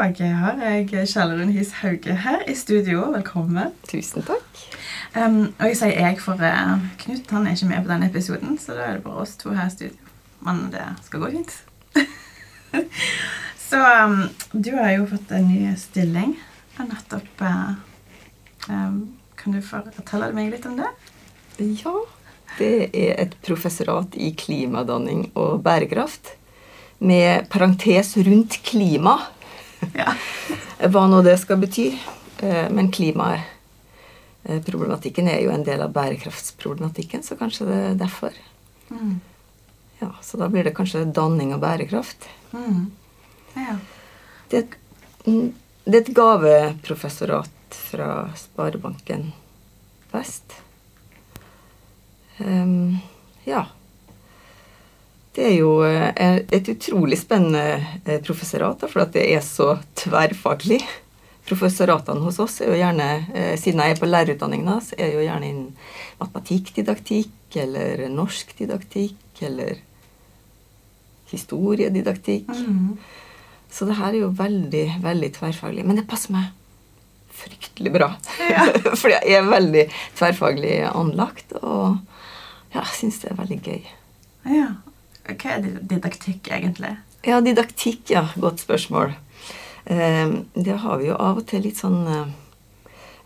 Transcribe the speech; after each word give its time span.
Dag 0.00 0.20
har 0.32 0.60
jeg 0.64 1.08
Kjell 1.10 1.50
His 1.52 1.74
Hauge 1.82 2.14
her 2.22 2.40
i 2.48 2.54
studio. 2.56 3.02
Velkommen. 3.12 3.74
Tusen 3.84 4.24
takk. 4.24 4.60
Um, 5.12 5.50
og 5.58 5.66
jeg 5.66 5.76
sier 5.76 5.98
jeg, 5.98 6.20
for 6.24 6.40
uh, 6.40 6.78
Knut 7.02 7.32
han 7.34 7.44
er 7.44 7.56
ikke 7.56 7.68
med 7.68 7.82
på 7.84 7.90
denne 7.90 8.06
episoden, 8.08 8.54
så 8.56 8.78
da 8.78 8.86
er 8.86 8.94
det 8.96 9.02
bare 9.04 9.20
oss 9.26 9.34
to 9.36 9.52
her 9.52 9.66
i 9.68 9.74
studio. 9.74 10.14
Men 10.46 10.62
det 10.72 10.86
skal 11.04 11.20
gå 11.20 11.28
fint. 11.34 11.52
så 13.68 13.80
um, 14.06 14.22
du 14.54 14.70
har 14.78 14.94
jo 14.94 15.08
fått 15.10 15.34
en 15.36 15.50
ny 15.50 15.74
stilling. 15.80 16.32
Nettopp 16.80 17.44
uh, 17.44 17.74
um, 18.72 19.02
Kan 19.36 19.58
du 19.58 19.60
fortelle 19.60 20.30
meg 20.32 20.48
litt 20.54 20.64
om 20.70 20.78
det? 20.80 20.88
Ja, 21.82 21.92
det 22.56 22.88
er 22.96 23.20
et 23.26 23.36
professorat 23.44 24.16
i 24.16 24.32
klimadanning 24.32 25.26
og 25.34 25.60
bærekraft. 25.66 26.38
Med 27.04 27.50
parentes 27.52 28.14
rundt 28.16 28.62
klima. 28.64 29.18
Ja. 30.00 30.12
Hva 30.88 31.06
nå 31.08 31.22
det 31.24 31.38
skal 31.40 31.58
bety. 31.60 31.98
Eh, 32.40 32.70
Men 32.72 32.92
klimaproblematikken 32.92 35.28
er 35.28 35.40
jo 35.44 35.50
en 35.52 35.64
del 35.64 35.80
av 35.84 35.92
bærekraftsproblematikken, 35.96 37.22
så 37.22 37.36
kanskje 37.36 37.66
det 37.68 37.76
er 37.88 37.94
derfor. 38.00 38.32
Mm. 38.90 39.20
Ja, 40.00 40.10
Så 40.22 40.36
da 40.40 40.48
blir 40.48 40.64
det 40.64 40.74
kanskje 40.76 41.12
danning 41.12 41.54
og 41.54 41.60
bærekraft. 41.60 42.28
Mm. 42.52 42.90
Ja. 43.54 43.76
Det 44.50 44.58
et, 44.58 44.74
mm, 45.26 45.52
det 45.84 45.94
er 45.94 46.00
et 46.00 46.14
gaveprofessorat 46.16 47.50
fra 47.90 48.30
Sparebanken 48.36 49.32
Vest. 50.10 50.52
Um, 52.38 52.98
ja. 53.44 53.66
Det 55.36 55.44
er 55.46 55.54
jo 55.60 55.76
eh, 55.86 56.40
et 56.50 56.68
utrolig 56.72 57.20
spennende 57.20 57.78
eh, 58.04 58.18
professorat, 58.24 58.82
for 58.90 59.04
at 59.04 59.14
det 59.14 59.28
er 59.30 59.44
så 59.46 59.76
tverrfaglig. 59.98 60.80
Professoratene 61.46 62.24
hos 62.24 62.40
oss 62.42 62.58
er 62.62 62.72
jo 62.72 62.80
gjerne, 62.80 63.06
eh, 63.34 63.54
siden 63.60 63.82
jeg 63.84 63.94
er 63.94 64.00
på 64.00 64.10
lærerutdanningen, 64.10 64.82
så 64.82 64.98
er 64.98 65.12
jeg 65.12 65.20
jo 65.20 65.28
gjerne 65.28 65.50
innen 65.52 65.70
matematikkdidaktikk 66.18 67.60
eller 67.62 68.04
norskdidaktikk 68.10 69.44
eller 69.46 69.78
historiedidaktikk. 71.30 72.50
Mm. 72.50 72.98
Så 73.70 73.86
det 73.86 74.00
her 74.00 74.10
er 74.10 74.24
jo 74.24 74.34
veldig, 74.34 74.84
veldig 75.04 75.32
tverrfaglig. 75.38 75.86
Men 75.86 76.02
det 76.02 76.08
passer 76.10 76.34
meg 76.34 76.50
fryktelig 77.40 77.94
bra. 77.94 78.12
Ja. 78.50 78.66
Fordi 79.00 79.14
jeg 79.14 79.38
er 79.38 79.46
veldig 79.46 79.88
tverrfaglig 80.18 80.76
anlagt, 80.90 81.54
og 81.62 82.00
ja, 82.74 82.82
jeg 82.82 82.96
syns 82.98 83.22
det 83.22 83.30
er 83.30 83.42
veldig 83.44 83.62
gøy. 83.62 83.82
ja. 84.58 84.70
Hva 85.38 85.56
er 85.56 85.80
didaktikk, 85.90 86.50
egentlig? 86.50 86.94
Ja, 87.26 87.40
didaktikk, 87.44 88.04
ja. 88.10 88.26
Godt 88.40 88.62
spørsmål. 88.64 89.14
Eh, 89.84 90.36
det 90.54 90.78
har 90.84 91.00
vi 91.00 91.10
jo 91.10 91.18
av 91.18 91.42
og 91.42 91.48
til 91.50 91.64
litt 91.66 91.80
sånn 91.80 92.04
eh, 92.08 92.30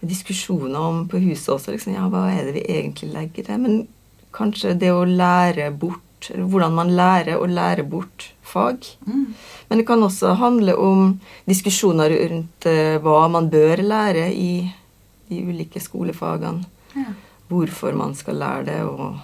diskusjoner 0.05 0.81
om 0.81 1.05
på 1.09 1.21
huset 1.25 1.55
også. 1.57 1.75
Liksom, 1.75 1.95
ja, 1.97 2.09
hva 2.13 2.27
er 2.33 2.49
det 2.49 2.57
vi 2.59 2.65
egentlig 2.79 3.13
legger 3.15 3.49
til? 3.49 3.61
Men 3.63 3.85
kanskje 4.35 4.75
det 4.79 4.93
å 4.93 5.05
lære 5.09 5.71
bort 5.71 6.01
eller 6.33 6.47
Hvordan 6.49 6.73
man 6.73 6.93
lærer 6.97 7.37
å 7.37 7.45
lære 7.45 7.83
bort 7.85 8.31
fag. 8.49 8.87
Mm. 9.05 9.35
Men 9.69 9.81
det 9.81 9.85
kan 9.85 10.03
også 10.03 10.35
handle 10.41 10.73
om 10.81 11.19
diskusjoner 11.45 12.15
rundt 12.31 12.69
eh, 12.71 12.97
hva 13.03 13.27
man 13.29 13.51
bør 13.53 13.83
lære 13.85 14.31
i 14.33 14.65
de 15.29 15.43
ulike 15.45 15.83
skolefagene. 15.85 16.65
Ja. 16.95 17.13
Hvorfor 17.51 17.93
man 17.99 18.15
skal 18.17 18.41
lære 18.41 18.65
det, 18.71 18.79
og, 18.89 19.19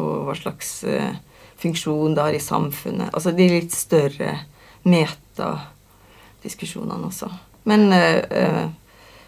og 0.00 0.14
hva 0.28 0.36
slags 0.38 0.72
eh, 0.88 1.20
funksjon 1.60 2.14
det 2.16 2.22
har 2.22 2.32
i 2.36 2.40
samfunnet. 2.42 3.10
Altså 3.14 3.30
de 3.36 3.48
litt 3.48 3.72
større 3.74 4.38
metadiskusjonene 4.84 7.06
også. 7.08 7.28
Men 7.64 7.80
uh, 7.92 8.20
uh, 8.28 8.68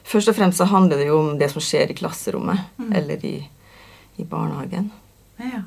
først 0.04 0.28
og 0.32 0.36
fremst 0.36 0.58
så 0.60 0.64
handler 0.68 0.96
det 1.00 1.06
jo 1.08 1.16
om 1.22 1.38
det 1.40 1.50
som 1.52 1.60
skjer 1.64 1.90
i 1.90 1.94
klasserommet 1.98 2.58
Mm. 2.78 2.92
eller 2.92 3.24
i, 3.24 3.48
i 4.16 4.24
barnehagen. 4.24 4.90
Ja. 5.40 5.60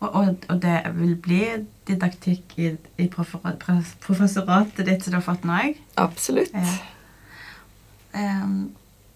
Og, 0.00 0.14
og, 0.14 0.36
og 0.48 0.62
det 0.62 0.82
vil 0.96 1.16
bli 1.16 1.46
didaktikk 1.88 2.58
i, 2.58 2.76
i 2.98 3.08
professoratet 3.08 4.86
ditt 4.86 5.02
som 5.04 5.10
du 5.12 5.16
har 5.18 5.22
fått 5.24 5.44
nå? 5.44 5.74
Absolutt. 6.00 6.52
Ja. 6.54 6.60
Um, 8.12 8.70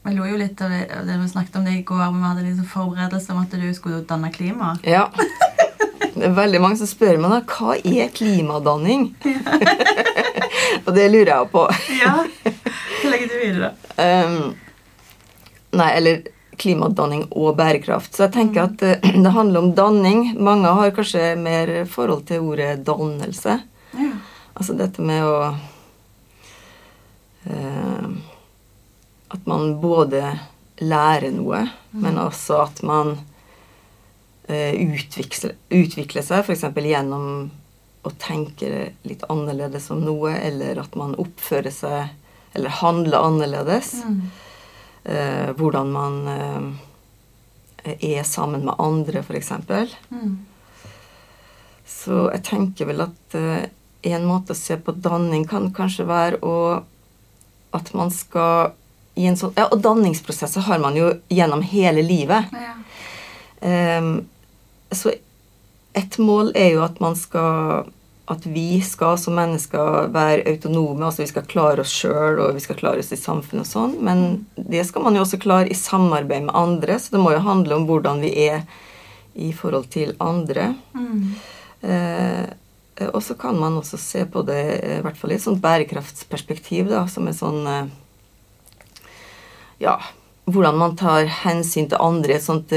jeg 0.05 0.15
lo 0.19 0.25
jo 0.29 0.37
litt 0.39 0.61
av 0.61 0.69
det, 0.71 0.83
av 0.93 1.07
det 1.09 1.17
vi 1.17 1.29
snakket 1.33 1.57
om 1.57 1.65
det 1.65 1.73
i 1.79 1.83
går, 1.89 2.11
men 2.13 2.21
vi 2.21 2.27
hadde 2.29 2.43
liksom 2.45 2.67
forberedelse 2.69 3.33
om 3.33 3.41
at 3.41 3.51
du 3.57 3.75
skulle 3.75 4.05
danne 4.09 4.29
klima. 4.33 4.75
Ja. 4.85 5.07
Det 6.25 6.31
er 6.31 6.37
veldig 6.39 6.61
mange 6.65 6.79
som 6.81 6.89
spør 6.89 7.19
meg 7.21 7.33
da, 7.35 7.39
hva 7.45 7.75
er 7.85 8.13
klimadanning? 8.17 9.03
og 10.87 10.95
det 10.97 11.03
lurer 11.13 11.31
jeg 11.35 11.49
på. 11.53 11.65
Ja. 11.99 12.13
Hva 13.03 13.11
legger 13.13 13.29
du 13.29 13.59
da? 13.61 13.69
Um, 14.01 14.55
nei, 15.77 15.89
eller 15.99 16.23
klimadanning 16.57 17.27
og 17.29 17.59
bærekraft. 17.59 18.17
Så 18.17 18.25
jeg 18.25 18.33
tenker 18.39 18.63
at 18.71 18.87
uh, 18.89 19.05
det 19.27 19.35
handler 19.37 19.67
om 19.67 19.75
danning. 19.77 20.23
Mange 20.41 20.73
har 20.79 20.95
kanskje 20.97 21.35
mer 21.37 21.75
forhold 21.93 22.25
til 22.33 22.49
ordet 22.49 22.81
dannelse. 22.89 23.59
Ja. 23.93 24.17
Altså 24.57 24.79
dette 24.81 25.05
med 25.05 25.29
å 25.29 25.37
uh, 27.53 28.09
At 29.37 29.45
man 29.45 29.77
både 29.85 30.25
lærer 30.81 31.37
noe, 31.37 31.67
men 31.93 32.17
også 32.17 32.65
at 32.65 32.81
man 32.81 33.19
eh, 34.49 34.75
utvikle 34.75 35.55
utvikler 35.71 36.25
seg, 36.25 36.45
f.eks. 36.45 36.65
gjennom 36.85 37.51
å 38.05 38.13
tenke 38.21 38.91
litt 39.09 39.25
annerledes 39.33 39.89
om 39.95 40.03
noe, 40.05 40.35
eller 40.37 40.81
at 40.83 40.97
man 40.99 41.17
oppfører 41.21 41.73
seg 41.73 42.55
eller 42.55 42.71
handler 42.71 43.25
annerledes. 43.27 43.95
Mm. 44.05 44.19
Eh, 45.05 45.49
hvordan 45.59 45.89
man 45.91 46.19
eh, 46.29 47.97
er 48.15 48.23
sammen 48.29 48.67
med 48.69 48.77
andre, 48.79 49.25
f.eks. 49.25 49.51
Mm. 50.11 50.37
Så 51.89 52.29
jeg 52.31 52.45
tenker 52.47 52.89
vel 52.93 53.03
at 53.09 53.39
en 54.05 54.27
måte 54.29 54.53
å 54.53 54.59
se 54.59 54.77
på 54.77 54.95
danning 55.05 55.47
kan 55.49 55.71
kanskje 55.75 56.07
være 56.09 56.41
å 56.45 56.57
At 57.75 57.91
man 57.97 58.13
skal 58.15 58.75
i 59.19 59.27
en 59.27 59.37
sånn 59.39 59.55
Ja, 59.57 59.67
og 59.73 59.81
danningsprosesser 59.83 60.63
har 60.69 60.79
man 60.83 60.95
jo 60.99 61.09
gjennom 61.31 61.63
hele 61.63 62.03
livet. 62.03 62.51
Ja. 62.55 62.75
Ehm, 63.65 64.29
så 64.99 65.15
et 65.95 66.19
mål 66.19 66.53
er 66.59 66.73
jo 66.75 66.83
at 66.87 66.99
man 67.03 67.15
skal 67.19 67.91
At 68.27 68.47
vi 68.49 68.81
skal 68.81 69.19
som 69.21 69.35
mennesker 69.37 70.07
være 70.09 70.47
autonome. 70.49 71.05
Altså 71.05 71.21
vi 71.23 71.29
skal 71.29 71.45
klare 71.45 71.83
oss 71.83 71.93
sjøl, 71.93 72.39
og 72.41 72.55
vi 72.57 72.63
skal 72.65 72.79
klare 72.79 73.03
oss 73.03 73.13
i 73.13 73.19
samfunnet 73.21 73.67
og 73.67 73.69
sånn. 73.69 73.99
Men 74.01 74.47
det 74.57 74.87
skal 74.89 75.05
man 75.05 75.19
jo 75.19 75.27
også 75.27 75.37
klare 75.43 75.69
i 75.69 75.77
samarbeid 75.77 76.47
med 76.47 76.57
andre, 76.57 76.97
så 76.97 77.13
det 77.13 77.21
må 77.21 77.35
jo 77.35 77.43
handle 77.45 77.77
om 77.77 77.85
hvordan 77.85 78.25
vi 78.25 78.33
er 78.47 78.65
i 79.35 79.53
forhold 79.53 79.91
til 79.93 80.15
andre. 80.25 80.71
Mm. 80.97 81.37
Eh, 81.85 83.09
og 83.13 83.23
så 83.23 83.35
kan 83.35 83.61
man 83.61 83.77
også 83.77 84.01
se 84.01 84.25
på 84.25 84.41
det 84.47 84.63
eh, 84.79 84.99
i 84.99 85.05
hvert 85.05 85.19
fall 85.21 85.35
i 85.35 85.37
et 85.37 85.45
sånt 85.45 85.63
bærekraftsperspektiv, 85.63 86.89
da, 86.93 87.05
som 87.11 87.29
er 87.29 87.37
sånn 87.37 87.67
eh, 87.69 87.93
Ja, 89.83 89.99
hvordan 90.49 90.79
man 90.79 90.95
tar 90.97 91.27
hensyn 91.43 91.91
til 91.91 92.01
andre 92.01 92.37
i 92.37 92.39
et 92.39 92.47
sånt 92.47 92.71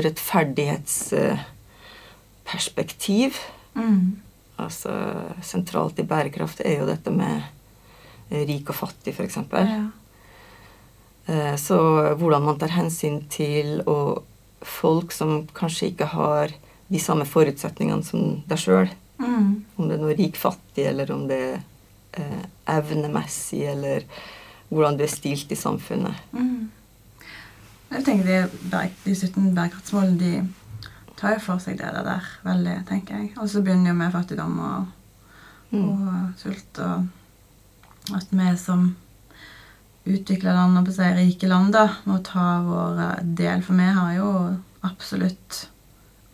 rettferdighetsperspektiv. 2.48 3.36
Mm. 3.76 4.20
Altså 4.58 4.92
sentralt 5.44 6.00
i 6.00 6.04
bærekraft 6.08 6.62
er 6.66 6.80
jo 6.80 6.88
dette 6.88 7.12
med 7.12 7.44
eh, 8.30 8.46
rik 8.48 8.70
og 8.70 8.76
fattig, 8.76 9.14
f.eks. 9.14 9.38
Ja. 9.52 9.90
Eh, 11.28 11.56
Så 11.56 11.78
hvordan 12.18 12.44
man 12.44 12.58
tar 12.58 12.74
hensyn 12.74 13.28
til 13.30 13.82
og 13.86 14.24
folk 14.62 15.12
som 15.12 15.48
kanskje 15.54 15.92
ikke 15.92 16.06
har 16.06 16.52
de 16.88 17.00
samme 17.00 17.26
forutsetningene 17.26 18.04
som 18.04 18.42
deg 18.48 18.58
sjøl. 18.58 18.90
Mm. 19.20 19.66
Om 19.78 19.88
det 19.88 19.98
er 19.98 20.02
noe 20.02 20.16
rik-fattig, 20.18 20.86
eller 20.88 21.12
om 21.12 21.28
det 21.28 21.38
er 21.38 21.62
eh, 22.14 22.44
evnemessig, 22.68 23.66
eller 23.68 24.06
hvordan 24.70 24.98
du 24.98 25.04
er 25.04 25.12
stilt 25.12 25.52
i 25.52 25.56
samfunnet. 25.56 26.16
Mm. 26.32 26.72
Jeg 27.92 28.04
tenker 28.04 28.50
de 29.06 29.14
17 29.16 29.54
bærekraftsmålene 29.56 30.18
de 30.20 30.32
tar 31.18 31.38
jo 31.38 31.44
for 31.44 31.64
seg 31.64 31.80
det 31.80 31.90
der 32.06 32.30
veldig, 32.46 32.78
tenker 32.90 33.22
jeg. 33.22 33.34
Og 33.42 33.50
så 33.50 33.64
begynner 33.66 33.92
jo 33.92 33.98
med 33.98 34.14
fattigdom 34.14 34.60
og, 34.62 34.88
og 35.80 36.40
sult. 36.40 36.82
Og 36.84 38.18
at 38.18 38.32
vi 38.32 38.52
som 38.62 38.92
utvikla 40.08 40.54
land, 40.56 40.78
og 40.80 40.88
på 40.88 40.96
seg 40.96 41.18
rike 41.18 41.50
land, 41.50 41.74
da, 41.76 41.88
må 42.08 42.22
ta 42.26 42.62
vår 42.64 43.02
eh, 43.04 43.26
del. 43.42 43.66
For 43.66 43.80
vi 43.80 43.90
har 43.98 44.14
jo 44.20 44.30
absolutt 44.88 45.66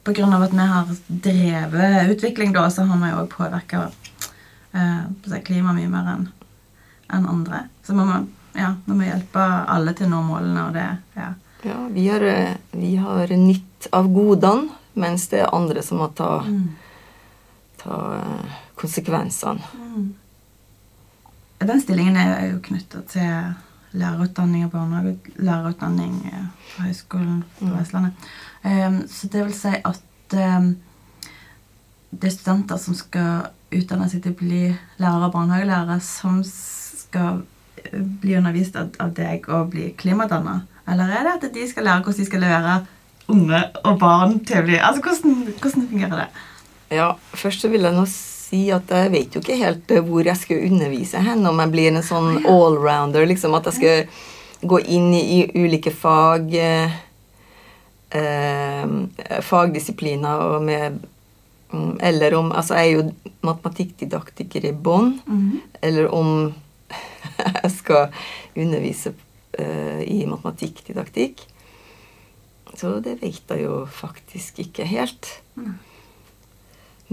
På 0.04 0.12
grunn 0.12 0.34
av 0.36 0.42
at 0.44 0.52
vi 0.52 0.64
har 0.68 0.90
drevet 1.08 2.10
utvikling, 2.12 2.52
da, 2.52 2.66
så 2.68 2.84
har 2.84 2.98
vi 3.00 3.08
jo 3.08 3.22
òg 3.22 3.30
påvirka 3.32 3.86
eh, 4.76 5.06
på 5.24 5.38
klimaet 5.48 5.78
mye 5.78 5.92
mer 5.92 6.10
enn 6.12 6.26
enn 7.14 7.28
andre. 7.30 7.62
Så 7.86 7.96
må 7.96 8.06
vi, 8.10 8.18
ja, 8.60 8.74
vi 8.86 8.98
må 8.98 9.08
hjelpe 9.08 9.44
alle 9.44 9.94
til 9.96 10.10
å 10.10 10.16
nå 10.16 10.22
målene, 10.28 10.68
og 10.68 10.76
det 10.76 10.88
ja. 11.16 11.30
Ja, 11.64 11.88
vi 11.92 12.08
har, 12.10 12.22
eh, 12.22 12.56
vi 12.72 12.96
har 12.96 13.28
nytt 13.28 13.88
av 13.92 14.08
godene, 14.14 14.70
mens 14.94 15.28
det 15.32 15.40
er 15.40 15.56
andre 15.56 15.84
som 15.84 15.98
må 15.98 16.10
ta, 16.16 16.44
ta 17.80 18.00
konsekvensene. 18.76 19.64
Mm. 19.74 20.14
Den 21.64 21.82
stillingen 21.82 22.18
er 22.20 22.50
jo 22.52 22.60
knytta 22.60 23.02
til 23.08 23.54
lærerutdanning 23.94 24.66
og 24.66 24.72
barnehage, 24.74 25.16
lærerutdanning 25.40 26.18
på 26.76 26.84
Høgskolen 26.84 27.44
på 27.60 27.66
Mm. 27.66 27.78
Vestlandet. 27.78 28.14
Um, 28.64 29.08
så 29.08 29.28
det 29.28 29.46
vil 29.46 29.54
si 29.54 29.68
at 29.86 30.04
um, 30.34 30.76
det 32.12 32.28
er 32.28 32.36
studenter 32.36 32.78
som 32.78 32.94
skal 32.94 33.48
utdanne 33.72 34.10
seg 34.10 34.24
til 34.24 34.34
å 34.34 34.40
bli 34.40 34.62
lærere 34.98 35.30
og 35.30 35.34
barnehagelærere, 35.34 36.00
som 36.02 36.44
skal 36.44 37.44
eh, 37.78 38.00
bli 38.22 38.36
undervist 38.38 38.76
av, 38.76 38.92
av 39.00 39.14
deg 39.18 39.50
og 39.50 39.72
bli 39.74 39.94
klimadanna? 39.98 40.62
Eller 40.90 41.14
er 41.16 41.24
det 41.28 41.36
at 41.38 41.54
de 41.56 41.70
skal 41.70 41.88
lære 41.88 42.04
hvordan 42.04 42.20
de 42.20 42.26
skal 42.28 42.44
lære 42.44 42.76
unge 43.32 43.62
og 43.88 44.00
barn 44.02 44.40
til 44.44 44.60
å 44.60 44.66
bli 44.68 44.80
Altså, 44.80 45.04
hvordan, 45.04 45.54
hvordan 45.62 45.88
fungerer 45.90 46.24
det? 46.24 46.28
Ja, 46.94 47.14
først 47.34 47.64
så 47.64 47.72
vil 47.72 47.88
jeg 47.88 47.96
nå 47.96 48.04
si 48.10 48.68
at 48.74 48.92
jeg 48.92 49.14
vet 49.14 49.36
jo 49.36 49.42
ikke 49.42 49.58
helt 49.62 49.94
eh, 49.94 50.04
hvor 50.06 50.28
jeg 50.28 50.38
skal 50.38 50.68
undervise 50.68 51.24
hen, 51.24 51.46
om 51.50 51.62
jeg 51.64 51.74
blir 51.74 51.90
en 51.90 52.06
sånn 52.06 52.44
allrounder, 52.44 53.26
liksom 53.30 53.56
at 53.58 53.72
jeg 53.72 53.80
skal 53.80 54.68
gå 54.70 54.80
inn 54.94 55.10
i, 55.18 55.40
ulike 55.58 55.92
fag, 55.96 56.54
eh, 56.54 56.94
eh, 58.20 58.94
fagdisipliner 59.44 60.46
og 60.54 60.68
med 60.68 61.02
mm, 61.74 61.98
Eller 62.00 62.36
om 62.38 62.52
Altså, 62.52 62.78
jeg 62.78 62.92
er 62.92 63.00
jo 63.00 63.34
matematikkdidaktiker 63.44 64.70
i 64.70 64.76
bånn, 64.76 65.16
eller 65.82 66.14
om 66.14 66.54
jeg 67.64 67.72
skal 67.74 68.14
undervise 68.56 69.16
eh, 69.16 69.30
i 69.60 70.24
matematikkdidaktikk. 70.26 71.44
Så 72.78 72.98
det 73.06 73.20
vet 73.22 73.50
jeg 73.50 73.66
jo 73.66 73.84
faktisk 73.86 74.60
ikke 74.64 74.86
helt. 74.90 75.30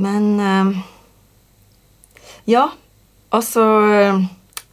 Men 0.01 0.41
eh, 0.41 0.79
Ja, 2.49 2.71
altså 3.35 3.65
eh, 3.93 4.23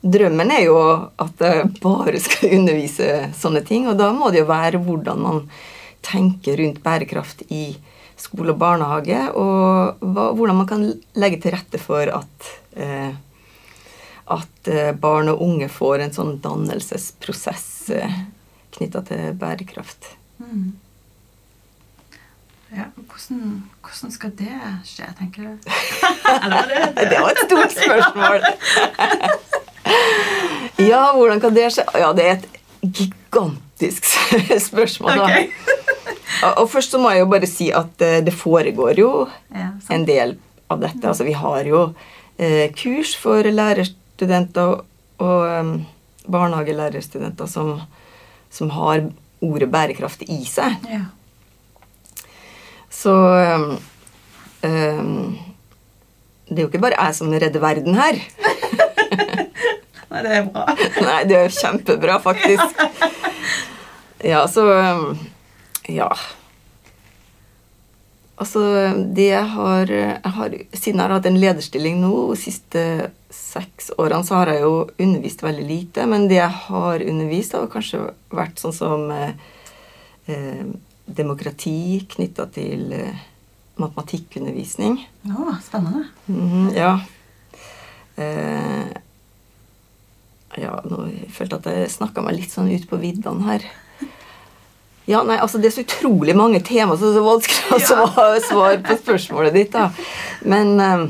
Drømmen 0.07 0.51
er 0.53 0.61
jo 0.67 0.77
at 1.19 1.41
jeg 1.43 1.71
bare 1.83 2.19
skal 2.23 2.53
undervise 2.59 3.09
sånne 3.35 3.63
ting. 3.67 3.89
Og 3.89 3.97
da 3.99 4.11
må 4.15 4.31
det 4.31 4.43
jo 4.43 4.49
være 4.51 4.79
hvordan 4.79 5.23
man 5.25 5.43
tenker 6.05 6.61
rundt 6.61 6.79
bærekraft 6.85 7.43
i 7.51 7.75
skole 8.17 8.53
og 8.53 8.61
barnehage. 8.61 9.19
Og 9.35 10.05
hva, 10.05 10.29
hvordan 10.37 10.61
man 10.61 10.69
kan 10.69 10.85
legge 11.19 11.41
til 11.43 11.57
rette 11.57 11.81
for 11.81 12.13
at 12.13 12.51
eh, 12.77 13.11
at 14.29 14.68
eh, 14.68 14.91
barn 14.95 15.29
og 15.31 15.41
unge 15.41 15.69
får 15.71 16.00
en 16.03 16.13
sånn 16.15 16.33
dannelsesprosess 16.44 17.68
eh, 17.95 18.18
knytta 18.77 19.01
til 19.07 19.31
bærekraft. 19.39 20.09
Mm. 20.44 20.74
Ja, 22.75 22.89
hvordan, 23.07 23.62
hvordan 23.79 24.12
skal 24.12 24.31
det 24.35 24.57
skje, 24.89 25.06
tenker 25.18 25.45
du? 25.45 25.69
Eller 26.44 26.74
det 26.97 27.06
Det 27.13 27.21
var 27.24 27.31
et 27.31 27.44
stort 27.45 27.71
spørsmål. 27.77 28.39
ja, 30.83 31.03
hvordan 31.15 31.39
kan 31.41 31.56
det 31.56 31.69
skje? 31.77 31.85
Ja, 32.01 32.09
det 32.18 32.25
er 32.27 32.33
et 32.41 32.47
gigantisk 32.83 34.06
spørsmål. 34.69 35.23
Da. 35.23 35.45
Og- 36.44 36.57
Og 36.62 36.68
først 36.69 36.91
så 36.94 37.00
må 37.01 37.09
jeg 37.15 37.19
jo 37.23 37.30
bare 37.31 37.47
si 37.50 37.71
at 37.73 38.01
eh, 38.06 38.19
det 38.21 38.33
foregår 38.35 39.00
jo 39.00 39.27
Ja, 39.56 39.71
en 39.89 40.03
del 40.06 40.35
av 40.69 40.80
dette. 40.83 41.07
Altså 41.07 41.23
vi 41.25 41.33
har 41.33 41.63
jo 41.65 41.94
eh, 42.38 42.68
kurs 42.77 43.15
for 43.18 43.41
lærerstudenter 43.47 44.03
og, 44.21 44.85
og 45.17 45.45
em, 45.47 45.85
barnehagelærerstudenter 46.27 47.47
som, 47.47 47.81
som 48.49 48.69
har 48.69 49.09
ordet 49.41 49.69
bærekraft 49.71 50.23
i 50.27 50.43
seg. 50.45 50.77
Ja. 50.89 51.05
Så 52.89 53.13
um, 53.13 53.77
em, 54.65 55.37
Det 56.47 56.57
er 56.57 56.63
jo 56.63 56.69
ikke 56.71 56.81
bare 56.81 56.97
jeg 56.97 57.15
som 57.15 57.31
redder 57.33 57.59
verden 57.59 57.95
her. 57.99 58.17
Nei, 60.11 60.23
det 60.23 60.31
er 60.31 60.47
bra. 60.47 60.65
Nei, 61.07 61.21
det 61.27 61.37
er 61.37 61.53
kjempebra, 61.53 62.17
faktisk. 62.23 62.83
Ja, 64.23 64.45
så 64.47 64.65
um, 64.71 65.17
Ja. 65.89 66.09
Altså, 68.37 68.61
det 69.17 69.31
jeg 69.31 69.45
har, 69.49 69.89
jeg 69.89 70.31
har 70.37 70.55
Siden 70.73 70.99
jeg 70.99 71.03
har 71.03 71.13
hatt 71.15 71.25
en 71.25 71.39
lederstilling 71.41 72.01
nå 72.03 72.35
siste 72.37 73.09
seks 73.37 73.91
årene, 73.97 74.25
så 74.25 74.39
har 74.39 74.51
jeg 74.51 74.63
jo 74.65 74.73
undervist 74.97 75.43
veldig 75.45 75.65
lite. 75.67 76.05
Men 76.09 76.27
det 76.29 76.39
jeg 76.39 76.53
har 76.67 77.05
undervist, 77.05 77.55
har 77.55 77.69
kanskje 77.71 78.03
vært 78.33 78.61
sånn 78.61 78.75
som 78.75 79.07
eh, 79.13 79.33
eh, 80.27 80.63
demokrati 81.07 82.03
knytta 82.15 82.47
til 82.57 82.93
eh, 82.97 83.25
matematikkundervisning. 83.81 84.99
Å, 85.31 85.57
spennende. 85.65 86.07
Mhm, 86.27 86.71
ja. 86.75 86.93
Eh, 88.17 88.95
ja, 90.57 90.79
nå 90.89 91.03
følte 91.33 91.59
jeg 91.59 91.61
at 91.61 91.67
jeg 91.69 91.91
snakka 91.99 92.23
meg 92.25 92.39
litt 92.39 92.53
sånn 92.53 92.71
ut 92.71 92.87
på 92.89 92.97
viddene 93.01 93.45
her. 93.45 93.67
Ja, 95.07 95.21
nei, 95.23 95.37
altså 95.39 95.59
Det 95.61 95.69
er 95.69 95.75
så 95.77 95.85
utrolig 95.85 96.35
mange 96.35 96.59
tema, 96.59 96.97
så 96.97 97.07
det 97.07 97.13
er 97.13 97.21
så 97.21 97.27
vanskelig 97.29 97.77
å 97.77 98.41
svare, 98.43 98.81
på 98.83 98.97
spørsmålet 98.99 99.55
ditt. 99.55 99.71
da. 99.71 99.91
Men, 100.43 100.79
eh, 100.83 101.05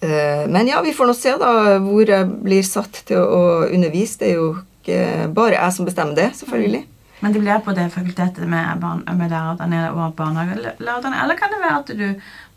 men 0.00 0.68
ja, 0.70 0.78
vi 0.84 0.92
får 0.94 1.08
nå 1.08 1.14
se 1.16 1.32
da 1.40 1.52
hvor 1.82 2.06
jeg 2.06 2.28
blir 2.44 2.62
satt 2.62 3.00
til 3.08 3.18
å 3.18 3.40
undervise. 3.66 4.20
Det 4.20 4.28
er 4.28 4.36
jo 4.36 4.52
ikke 4.78 5.26
bare 5.34 5.56
jeg 5.56 5.74
som 5.74 5.88
bestemmer 5.88 6.14
det, 6.18 6.28
selvfølgelig. 6.38 6.84
Men 7.20 7.34
det 7.34 7.40
blir 7.42 7.58
på 7.66 7.74
det 7.74 7.88
fakultetet 7.90 8.46
med, 8.46 8.78
barn, 8.78 9.02
med 9.18 9.32
lærerne 9.32 9.80
og 9.90 10.14
barnehagelærerne? 10.18 11.18
Eller 11.24 11.38
kan 11.38 11.50
det 11.50 11.60
være 11.64 11.80
at 11.80 11.90
du 11.98 12.06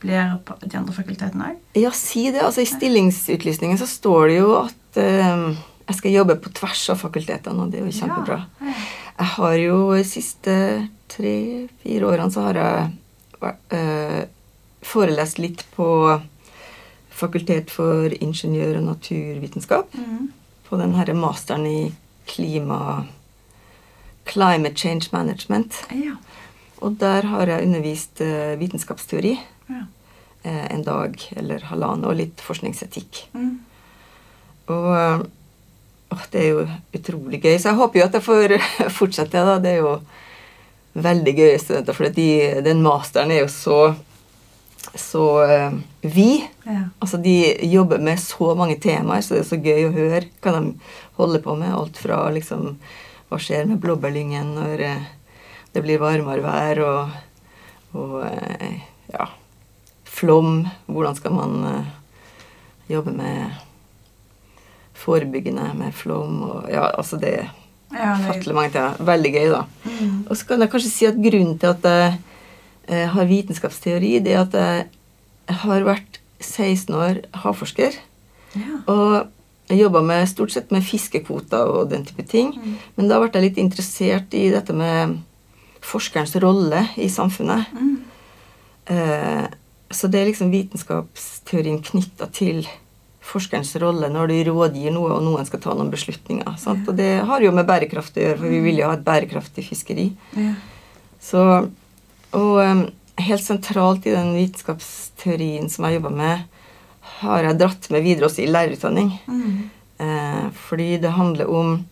blir 0.01 0.35
på 0.45 0.57
de 0.61 0.77
andre 0.77 0.93
fakultetene 0.93 1.49
òg? 1.49 1.59
Ja, 1.81 1.91
si 1.97 2.27
det. 2.29 2.43
Altså 2.45 2.61
I 2.61 2.69
stillingsutlysningen 2.69 3.81
så 3.81 3.89
står 3.89 4.27
det 4.29 4.37
jo 4.37 4.51
at 4.59 5.01
eh, 5.01 5.47
jeg 5.87 5.97
skal 5.97 6.17
jobbe 6.19 6.37
på 6.43 6.53
tvers 6.61 6.83
av 6.93 7.01
fakultetene, 7.01 7.65
og 7.65 7.73
det 7.73 7.81
er 7.81 7.89
jo 7.89 7.97
kjempebra. 7.97 8.43
Jeg 9.17 9.29
har 9.35 9.55
jo 9.59 9.79
de 9.97 10.05
siste 10.07 10.53
tre-fire 11.11 12.07
årene 12.07 12.33
så 12.33 12.45
har 12.49 12.61
jeg 12.61 13.55
eh, 13.75 14.21
forelest 14.85 15.41
litt 15.41 15.65
på 15.73 15.87
Fakultet 17.21 17.71
for 17.73 18.11
ingeniør- 18.17 18.79
og 18.81 18.87
naturvitenskap. 18.89 19.93
Mm. 19.95 20.29
På 20.67 20.79
den 20.81 20.95
herre 20.97 21.17
masteren 21.17 21.67
i 21.69 21.91
klima... 22.29 23.05
Climate 24.31 24.77
Change 24.77 25.09
Management. 25.11 25.75
Ja. 25.89 26.15
Og 26.81 26.97
der 27.01 27.25
har 27.29 27.49
jeg 27.49 27.65
undervist 27.65 28.21
eh, 28.21 28.53
vitenskapsteori 28.59 29.33
ja. 29.33 29.81
eh, 30.43 30.65
en 30.73 30.83
dag 30.85 31.17
eller 31.37 31.65
halvannen, 31.71 32.05
og 32.09 32.17
litt 32.17 32.41
forskningsetikk. 32.45 33.23
Mm. 33.33 33.55
Og 34.71 34.87
eh, 34.95 35.23
åh, 36.15 36.23
det 36.33 36.43
er 36.43 36.49
jo 36.49 36.65
utrolig 36.97 37.41
gøy. 37.43 37.57
Så 37.57 37.71
jeg 37.71 37.79
håper 37.81 38.01
jo 38.01 38.07
at 38.07 38.17
jeg 38.17 38.27
får 38.27 38.55
fortsette. 38.99 39.45
da. 39.49 39.57
Det 39.61 39.75
er 39.75 39.81
jo 39.83 39.97
veldig 40.93 41.35
gøye 41.37 41.59
studenter, 41.61 41.97
for 41.97 42.17
de, 42.21 42.29
den 42.65 42.81
masteren 42.85 43.31
er 43.31 43.45
jo 43.45 43.51
så 43.51 43.81
så 44.95 45.23
vi 46.01 46.09
vid. 46.09 46.41
ja. 46.65 46.83
Altså, 46.99 47.17
de 47.17 47.57
jobber 47.69 48.01
med 48.01 48.19
så 48.19 48.55
mange 48.55 48.79
temaer, 48.81 49.21
så 49.21 49.35
det 49.35 49.43
er 49.43 49.49
så 49.49 49.59
gøy 49.61 49.87
å 49.87 49.95
høre 49.95 50.25
hva 50.41 50.53
de 50.57 50.73
holder 51.19 51.43
på 51.45 51.55
med. 51.59 51.73
Alt 51.75 52.01
fra 52.01 52.23
liksom 52.33 52.75
Hva 53.31 53.37
skjer 53.39 53.63
med 53.69 53.79
blåbærlyngen 53.79 54.49
når 54.57 54.81
eh, 54.83 55.03
det 55.71 55.83
blir 55.85 56.01
varmere 56.01 56.43
vær, 56.43 56.81
og, 56.83 57.13
og 57.95 58.17
eh, 58.27 58.81
ja 59.13 59.29
Flom. 60.11 60.65
Hvordan 60.91 61.15
skal 61.15 61.37
man 61.37 61.53
eh, 61.69 61.93
jobbe 62.91 63.13
med 63.15 63.61
forebyggende 65.01 65.71
med 65.79 65.95
flom 65.95 66.43
og 66.49 66.67
Ja, 66.69 66.89
altså 66.91 67.17
det 67.17 67.37
ja 67.91 68.11
Fattelig 68.23 68.55
mange 68.55 68.71
temaer. 68.71 68.99
Veldig 69.03 69.31
gøy, 69.33 69.47
da. 69.51 69.63
Mm. 69.83 70.19
Og 70.29 70.37
så 70.37 70.45
kan 70.47 70.61
jeg 70.63 70.71
kanskje 70.71 70.91
si 70.91 71.07
at 71.09 71.17
grunnen 71.19 71.57
til 71.59 71.71
at 71.73 71.87
jeg 71.87 72.11
eh, 72.11 72.19
har 72.89 73.27
vitenskapsteori, 73.29 74.15
det 74.25 74.33
at 74.35 74.55
jeg 74.57 75.57
har 75.61 75.85
vært 75.85 76.17
16 76.41 76.95
år 76.97 77.21
havforsker. 77.43 77.99
ja. 78.57 78.79
Og 78.91 79.29
jeg 79.71 79.85
jobba 79.85 80.25
stort 80.27 80.51
sett 80.51 80.71
med 80.71 80.83
fiskekvoter 80.83 81.69
og 81.71 81.89
den 81.91 82.03
type 82.05 82.23
ting. 82.27 82.51
Mm. 82.51 82.75
Men 82.97 83.07
da 83.07 83.19
ble 83.21 83.31
jeg 83.31 83.45
litt 83.45 83.61
interessert 83.61 84.33
i 84.35 84.49
dette 84.51 84.75
med 84.75 85.21
forskerens 85.81 86.35
rolle 86.43 86.85
i 86.99 87.07
samfunnet. 87.09 87.71
Mm. 87.71 87.95
Eh, 88.91 89.45
så 89.91 90.07
det 90.11 90.21
er 90.21 90.29
liksom 90.29 90.51
vitenskapsteorien 90.51 91.81
knytta 91.83 92.27
til 92.35 92.65
forskerens 93.31 93.73
rolle 93.79 94.09
når 94.11 94.31
du 94.31 94.37
rådgir 94.49 94.93
noe, 94.95 95.15
og 95.15 95.23
noen 95.23 95.47
skal 95.47 95.61
ta 95.63 95.75
noen 95.77 95.91
beslutninger. 95.93 96.57
Sant? 96.59 96.87
Og 96.89 96.97
det 96.97 97.13
har 97.27 97.43
jo 97.43 97.53
med 97.55 97.67
bærekraft 97.69 98.17
å 98.17 98.25
gjøre, 98.25 98.39
for 98.41 98.51
vi 98.51 98.61
vil 98.65 98.81
jo 98.81 98.89
ha 98.89 98.97
et 98.97 99.05
bærekraftig 99.07 99.65
fiskeri. 99.67 100.09
Ja. 100.35 100.55
Så, 101.21 101.43
og 102.37 102.61
um, 102.61 102.85
helt 103.21 103.43
sentralt 103.43 104.07
i 104.07 104.15
den 104.15 104.33
vitenskapsteorien 104.37 105.69
som 105.69 105.87
jeg 105.87 105.99
jobber 105.99 106.15
med, 106.15 106.47
har 107.21 107.45
jeg 107.45 107.59
dratt 107.59 107.89
med 107.93 108.05
videre 108.05 108.27
også 108.27 108.43
i 108.43 108.49
lærerutdanning. 108.49 109.13
Mm. 109.27 109.69
Eh, 110.01 110.45
fordi 110.53 110.97
det 110.97 111.13
handler 111.13 111.49
om 111.49 111.85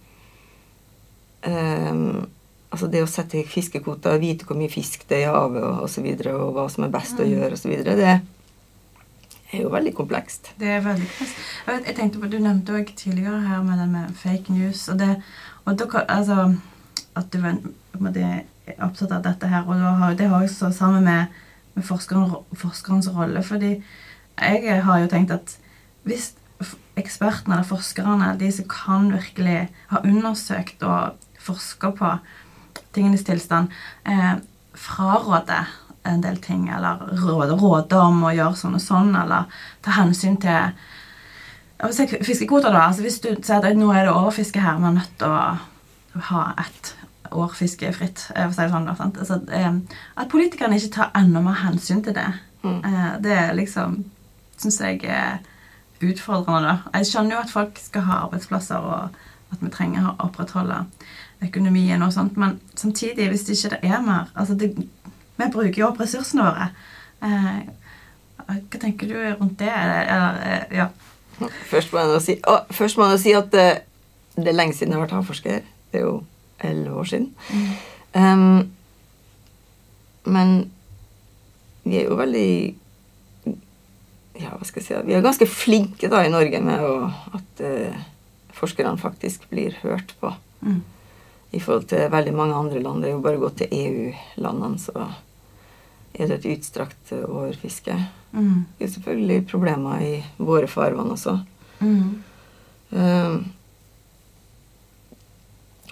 eh, 1.42 2.26
Altså 2.70 2.86
det 2.86 3.00
å 3.02 3.08
sette 3.10 3.42
fiskekvoter, 3.50 4.20
vite 4.22 4.46
hvor 4.46 4.58
mye 4.58 4.70
fisk 4.70 5.08
det 5.10 5.24
er 5.24 5.24
i 5.24 5.30
havet 5.34 5.64
og 5.66 5.88
osv., 5.88 6.04
og, 6.06 6.20
så 6.22 6.34
og 6.36 6.52
hva 6.54 6.66
som 6.70 6.84
er 6.86 6.92
best 6.94 7.18
å 7.18 7.26
gjøre 7.26 7.58
osv., 7.58 7.72
det 9.50 9.56
er 9.58 9.64
jo 9.64 9.72
veldig 9.74 9.96
komplekst. 9.98 10.52
Det 10.62 10.70
er 10.76 10.84
veldig 10.86 11.08
komplekst. 11.08 11.40
Jeg, 11.66 11.82
jeg 11.88 11.96
tenkte 11.98 12.22
på, 12.22 12.30
Du 12.30 12.38
nevnte 12.38 12.76
også 12.78 12.94
tidligere 13.00 13.40
her 13.48 13.64
med 13.66 13.82
det 13.82 13.88
med 13.90 14.12
fake 14.22 14.54
news. 14.54 14.84
og 14.94 15.00
det, 15.02 15.10
og 15.66 15.80
da, 15.82 16.04
altså, 16.06 16.38
At 17.18 17.34
du 17.34 17.42
var 17.42 17.58
opptatt 18.78 19.12
av 19.16 19.24
dette 19.26 19.48
her. 19.48 19.68
Og 19.68 20.18
det 20.18 20.30
har 20.30 20.44
også 20.44 20.72
sammen 20.76 21.04
med, 21.08 21.40
med 21.76 21.86
forskeren, 21.86 22.36
forskerens 22.54 23.10
rolle. 23.16 23.44
fordi 23.44 23.84
jeg 24.40 24.84
har 24.84 25.00
jo 25.00 25.08
tenkt 25.12 25.32
at 25.36 25.58
hvis 26.08 26.34
ekspertene 27.00 27.58
eller 27.58 27.68
forskerne, 27.68 28.36
de 28.40 28.52
som 28.52 28.68
kan 28.72 29.12
virkelig 29.14 29.70
ha 29.92 30.02
undersøkt 30.04 30.84
og 30.84 31.20
forska 31.40 31.92
på 31.96 32.14
tingenes 32.96 33.24
tilstand, 33.24 33.68
eh, 34.06 34.36
fraråder 34.74 35.68
en 36.04 36.22
del 36.22 36.38
ting, 36.38 36.70
eller 36.70 36.98
råder, 36.98 37.56
råder 37.56 38.00
om 38.00 38.24
å 38.24 38.34
gjøre 38.34 38.56
sånn 38.56 38.76
og 38.76 38.84
sånn, 38.84 39.12
eller 39.16 39.46
ta 39.86 39.96
hensyn 40.00 40.38
til 40.42 40.72
fiskekvoter, 42.26 42.72
da. 42.72 42.88
Altså 42.90 43.06
hvis 43.06 43.20
du 43.24 43.30
sier 43.36 43.64
at 43.64 43.78
nå 43.78 43.92
er 43.94 44.08
det 44.08 44.16
overfiske 44.16 44.64
her, 44.64 44.80
vi 44.80 44.90
er 44.90 44.98
nødt 45.00 45.18
til 45.20 45.36
å 45.36 46.24
ha 46.32 46.46
ett 46.60 46.96
år 47.32 47.54
fiskefritt. 47.56 48.20
for 48.36 48.48
å 48.50 48.54
si 48.54 48.62
det 48.62 48.72
sånn, 48.72 48.98
sant? 48.98 49.18
Altså, 49.18 49.40
eh, 49.52 49.74
at 50.18 50.30
politikerne 50.30 50.76
ikke 50.80 50.92
tar 50.94 51.12
enda 51.16 51.42
mer 51.42 51.54
hensyn 51.66 52.04
til 52.04 52.14
det, 52.14 52.28
Mm. 52.64 52.82
eh, 52.86 53.18
det 53.22 53.32
er 53.32 53.54
liksom 53.56 54.06
Syns 54.60 54.80
jeg 54.82 55.04
er 55.06 55.38
utfordrende. 56.02 56.68
da. 56.68 56.78
Jeg 57.00 57.06
skjønner 57.06 57.32
jo 57.32 57.38
at 57.40 57.50
folk 57.50 57.78
skal 57.80 58.02
ha 58.02 58.14
arbeidsplasser, 58.26 58.76
og 58.76 59.10
at 59.54 59.62
vi 59.62 59.70
trenger 59.70 60.02
å 60.10 60.16
opprettholde 60.28 60.86
økonomien 61.42 62.02
og 62.04 62.12
sånt, 62.14 62.36
men 62.38 62.60
samtidig, 62.76 63.30
hvis 63.30 63.46
det 63.46 63.56
ikke 63.56 63.70
det 63.82 63.90
er 63.92 64.02
mer 64.02 64.28
altså 64.36 64.58
det, 64.58 64.76
Vi 65.38 65.46
bruker 65.52 65.78
jo 65.78 65.88
opp 65.88 65.98
ressursene 66.02 66.44
våre. 66.44 66.70
Eh, 67.24 67.62
hva 68.50 68.80
tenker 68.80 69.08
du 69.08 69.14
rundt 69.40 69.58
det? 69.60 69.70
Eller, 69.70 70.02
eller, 70.02 70.42
eh, 70.44 70.78
ja. 70.78 70.88
Først 71.70 71.94
må 71.94 72.00
jeg 72.00 72.08
nå 72.10 72.20
si, 72.22 72.36
å, 72.46 72.58
først 72.76 72.98
må 72.98 73.10
jeg 73.12 73.20
si 73.20 73.32
at 73.34 73.50
det, 73.52 73.82
det 74.36 74.48
er 74.48 74.58
lenge 74.58 74.74
siden 74.76 74.92
jeg 74.92 75.00
har 75.00 75.08
vært 75.08 75.16
havforsker. 75.16 75.62
Det 75.94 76.02
er 76.02 76.04
jo 76.04 76.26
elleve 76.66 77.00
år 77.02 77.10
siden. 77.10 77.32
Um, 78.14 78.72
men 80.30 80.54
vi 81.84 82.00
er 82.00 82.10
jo 82.10 82.18
veldig 82.18 82.52
Ja, 84.40 84.56
hva 84.56 84.66
skal 84.66 84.82
jeg 84.82 84.88
si 84.88 84.98
Vi 85.06 85.14
er 85.14 85.26
ganske 85.26 85.46
flinke 85.50 86.10
da 86.10 86.24
i 86.26 86.32
Norge 86.34 86.62
med 86.64 86.84
å, 86.86 86.94
at 87.38 87.64
uh, 87.66 88.00
forskerne 88.56 89.00
faktisk 89.00 89.48
blir 89.52 89.78
hørt 89.84 90.16
på. 90.20 90.34
Mm. 90.62 90.82
I 91.52 91.60
forhold 91.64 91.88
til 91.90 92.12
veldig 92.12 92.34
mange 92.36 92.58
andre 92.58 92.82
land. 92.84 93.02
Det 93.02 93.10
er 93.10 93.16
jo 93.16 93.24
bare 93.26 93.40
å 93.40 93.44
gå 93.46 93.50
til 93.58 93.72
EU-landene, 93.74 94.82
så 94.82 95.08
er 96.14 96.28
det 96.28 96.40
et 96.40 96.50
utstrakt 96.58 97.14
eh, 97.16 97.24
overfiske. 97.24 97.96
Mm. 98.34 98.66
Det 98.78 98.86
er 98.86 98.92
selvfølgelig 98.94 99.48
problemer 99.50 100.04
i 100.04 100.12
våre 100.38 100.68
farvann 100.70 101.14
også. 101.16 101.40
Mm. 101.80 102.20
Um, 102.92 103.40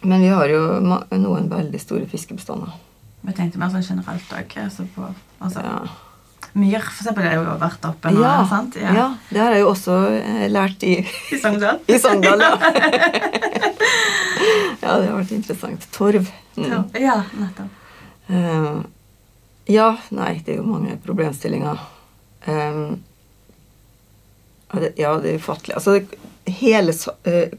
men 0.04 0.22
vi 0.22 0.28
har 0.30 0.50
jo 0.52 0.60
noen 0.82 1.48
veldig 1.50 1.80
store 1.82 2.06
fiskebestander. 2.12 2.74
Jeg 3.28 3.36
tenkte 3.36 3.60
mer 3.60 3.72
sånn 3.74 3.84
generelt 3.84 4.34
òg. 4.38 4.54
Altså 4.64 4.86
på 4.96 5.08
altså, 5.40 5.64
Ja. 5.66 5.80
Myr, 6.58 6.80
for 6.82 7.04
eksempel, 7.04 7.26
er 7.28 7.36
jo 7.38 7.44
vært 7.62 7.84
oppe 7.86 8.10
nå. 8.14 8.22
Ja, 8.24 8.38
sant? 8.50 8.76
ja, 8.82 9.08
det 9.30 9.40
har 9.42 9.52
jeg 9.54 9.62
jo 9.62 9.68
også 9.70 9.96
eh, 10.16 10.46
lært 10.50 10.82
i, 10.88 10.94
I 11.34 11.38
Sogndal. 11.42 11.80
i 11.92 11.98
Sogndal. 12.02 12.42
Ja. 12.48 12.58
ja, 14.82 14.94
det 15.02 15.10
har 15.10 15.18
vært 15.18 15.34
interessant. 15.36 15.88
Torv. 15.96 16.30
Ja, 16.58 16.58
Mm. 16.58 16.88
ja, 17.02 17.18
nettopp. 17.38 17.74
Um, 18.30 18.80
ja, 19.70 19.92
nei, 20.16 20.40
det 20.46 20.56
er 20.56 20.62
jo 20.62 20.66
mange 20.66 20.96
problemstillinger. 21.04 21.78
Um, 22.48 23.04
ja, 24.72 24.80
det, 24.82 24.90
ja, 24.98 25.12
det 25.22 25.36
er 25.36 25.42
ufattelig. 25.42 25.76
Altså, 25.78 26.00
hele, 26.48 26.94
eh, 27.28 27.50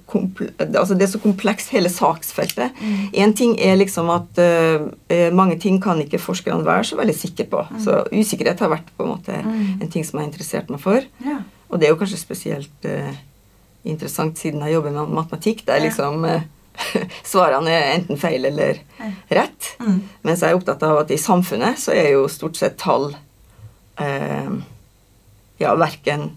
altså, 0.75 0.95
det 0.97 1.05
er 1.07 1.11
så 1.13 1.21
komplekst, 1.23 1.71
hele 1.75 1.91
saksfeltet. 1.93 2.73
Én 3.13 3.35
ting 3.37 3.55
er 3.61 3.77
liksom 3.77 4.09
at 4.15 4.39
eh, 4.41 5.29
mange 5.35 5.59
ting 5.61 5.81
kan 5.83 6.01
ikke 6.01 6.19
forskerne 6.23 6.65
være 6.67 6.85
så 6.89 6.97
veldig 6.99 7.15
sikre 7.17 7.45
på. 7.53 7.63
Så 7.85 8.03
usikkerhet 8.13 8.61
har 8.65 8.73
vært 8.73 8.89
på 8.97 9.05
en 9.05 9.13
måte 9.17 9.37
Mm. 9.45 9.81
en 9.83 9.89
ting 9.91 10.05
som 10.05 10.19
jeg 10.19 10.25
har 10.27 10.31
interessert 10.33 10.71
meg 10.71 10.81
for. 10.81 11.05
Ja. 11.25 11.39
Og 11.71 11.79
det 11.81 11.87
er 11.89 11.93
jo 11.93 11.99
kanskje 12.01 12.19
spesielt 12.19 12.85
uh, 12.89 13.13
interessant 13.85 14.39
siden 14.39 14.61
jeg 14.65 14.73
jobber 14.73 14.91
med 14.91 15.09
matematikk, 15.15 15.67
der 15.67 15.77
Ja. 15.77 15.85
liksom 15.85 16.25
uh, 16.25 16.41
svarene 17.25 17.69
er 17.71 17.95
enten 17.99 18.17
feil 18.19 18.45
eller 18.49 18.79
Ja. 18.99 19.11
rett. 19.43 19.77
Mm. 19.81 20.01
Mens 20.25 20.41
jeg 20.41 20.51
er 20.51 20.57
opptatt 20.57 20.83
av 20.83 20.99
at 21.05 21.11
i 21.11 21.17
samfunnet 21.21 21.79
så 21.79 21.93
er 21.93 22.13
jo 22.13 22.27
stort 22.29 22.57
sett 22.57 22.79
tall 22.79 23.15
ja, 25.59 25.75
verken 25.75 26.31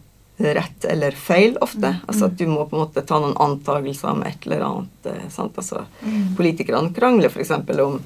rett 0.43 0.85
eller 0.89 1.11
feil 1.17 1.57
ofte. 1.61 1.93
Altså 2.07 2.25
at 2.27 2.37
du 2.39 2.45
må 2.49 2.65
på 2.69 2.75
en 2.77 2.83
måte 2.85 3.03
ta 3.07 3.19
noen 3.21 3.35
antagelser 3.41 4.09
om 4.11 4.23
et 4.27 4.45
eller 4.47 4.61
annet. 4.67 5.09
Eh, 5.11 5.27
sant? 5.29 5.57
Altså, 5.57 5.85
Mm. 6.01 6.35
Politikerne 6.37 6.93
krangler 6.95 7.29
f.eks. 7.29 7.51
om, 7.79 7.99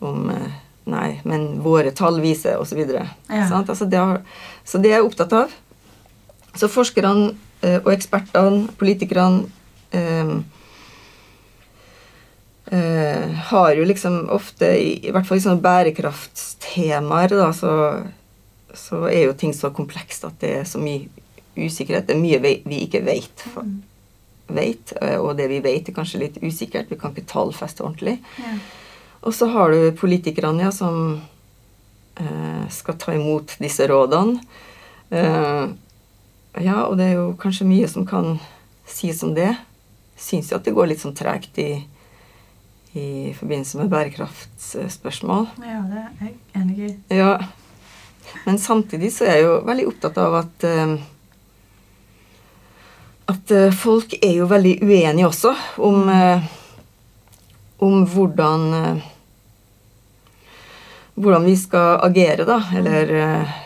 om 0.00 0.30
eh, 0.30 0.52
Nei, 0.86 1.20
men 1.24 1.62
våre 1.64 1.90
tall 1.96 2.18
viser 2.20 2.58
osv. 2.60 2.82
Ja. 2.92 3.06
Sant? 3.48 3.70
Altså, 3.72 3.86
det 3.88 3.96
har- 3.98 4.20
så 4.64 4.76
det 4.82 4.90
er 4.90 4.98
jeg 4.98 5.06
opptatt 5.06 5.32
av. 5.32 5.52
Så 6.54 6.68
forskerne 6.68 7.30
eh, 7.62 7.78
og 7.80 7.88
ekspertene, 7.94 8.66
politikerne 8.76 9.46
eh, 9.96 10.34
eh, 12.70 13.30
har 13.48 13.72
jo 13.74 13.84
liksom 13.84 14.28
ofte, 14.30 14.66
i, 14.76 15.08
i 15.08 15.10
hvert 15.12 15.26
fall 15.26 15.38
i 15.40 15.44
sånne 15.44 15.64
bærekraftstemaer, 15.64 17.32
da, 17.32 17.48
så, 17.56 17.72
så 18.74 19.04
er 19.08 19.26
jo 19.28 19.34
ting 19.40 19.54
så 19.56 19.70
komplekst 19.74 20.24
at 20.28 20.36
det 20.44 20.52
er 20.60 20.68
så 20.68 20.80
mye 20.82 21.08
usikkerhet. 21.56 22.06
Det 22.08 22.16
er 22.16 22.22
mye 22.22 22.40
vi, 22.42 22.54
ikke 22.84 23.02
vet. 23.06 23.44
For, 23.54 23.66
vet. 24.54 24.92
eh, 25.00 25.18
Og 25.20 25.36
det 25.38 25.48
vi 25.50 25.60
vet, 25.64 25.88
er 25.88 25.96
kanskje 25.96 26.20
litt 26.24 26.40
usikkert. 26.42 26.90
Vi 26.90 26.98
kan 27.00 27.14
ikke 27.14 27.26
tallfeste 27.30 27.84
ordentlig. 27.84 28.18
Ja. 28.40 28.56
Og 29.24 29.32
så 29.34 29.46
har 29.48 29.70
du 29.72 29.92
politikerne 29.96 30.66
ja, 30.66 30.70
som 30.74 31.20
eh, 32.20 32.66
skal 32.70 32.98
ta 33.00 33.14
imot 33.16 33.56
disse 33.62 33.86
rådene. 33.88 34.40
Eh, 35.10 35.64
ja, 36.64 36.84
og 36.86 36.98
det 36.98 37.06
er 37.10 37.16
jo 37.18 37.30
kanskje 37.40 37.66
mye 37.66 37.88
som 37.88 38.04
kan 38.06 38.36
sies 38.86 39.22
om 39.24 39.32
det. 39.34 39.54
Syns 40.20 40.52
jo 40.52 40.58
at 40.60 40.64
det 40.68 40.74
går 40.76 40.92
litt 40.92 41.00
sånn 41.02 41.16
tregt 41.16 41.56
i, 41.58 41.70
i 42.94 43.32
forbindelse 43.34 43.80
med 43.80 43.90
bærekraftsspørsmål. 43.90 45.48
ja, 45.64 45.80
det 45.90 46.02
er 46.04 46.28
jeg 46.28 46.34
enig 46.60 46.78
i. 46.78 46.92
Ja. 47.16 47.38
Men 48.46 48.58
samtidig 48.58 49.10
så 49.12 49.24
er 49.26 49.38
jeg 49.38 49.44
jo 49.48 49.56
veldig 49.66 49.88
opptatt 49.90 50.20
av 50.22 50.36
at 50.44 50.64
eh, 50.68 50.94
At 53.44 53.50
eh, 53.50 53.70
folk 53.70 54.14
er 54.24 54.38
jo 54.38 54.46
veldig 54.48 54.78
uenige 54.80 55.28
også 55.28 55.50
om 55.84 56.08
eh, 56.08 56.44
Om 57.84 58.06
hvordan 58.08 58.62
eh, 58.78 59.10
Hvordan 61.14 61.44
vi 61.44 61.56
skal 61.60 62.00
agere, 62.02 62.46
da. 62.48 62.56
Eller 62.74 63.12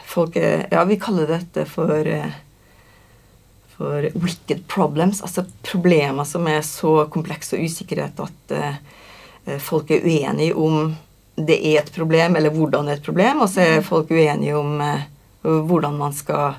folk 0.04 0.36
er 0.36 0.66
Ja, 0.72 0.82
vi 0.84 0.98
kaller 1.00 1.30
dette 1.30 1.64
for 1.64 2.04
for 3.78 4.08
wicked 4.18 4.64
problems, 4.66 5.20
altså 5.22 5.44
problemer 5.62 6.26
som 6.26 6.48
er 6.50 6.64
så 6.66 7.04
komplekse 7.14 7.54
og 7.54 7.62
usikkerhet 7.62 8.18
at 8.24 8.54
folk 9.62 9.92
er 9.94 10.02
uenige 10.02 10.56
om 10.58 10.96
det 11.38 11.60
er 11.62 11.84
et 11.84 11.92
problem, 11.94 12.34
eller 12.34 12.50
hvordan 12.50 12.90
det 12.90 12.96
er 12.96 12.98
et 12.98 13.06
problem, 13.06 13.44
og 13.46 13.52
så 13.52 13.62
er 13.62 13.86
folk 13.86 14.10
uenige 14.10 14.58
om 14.58 14.82
hvordan 15.70 15.94
man 15.94 16.16
skal 16.18 16.58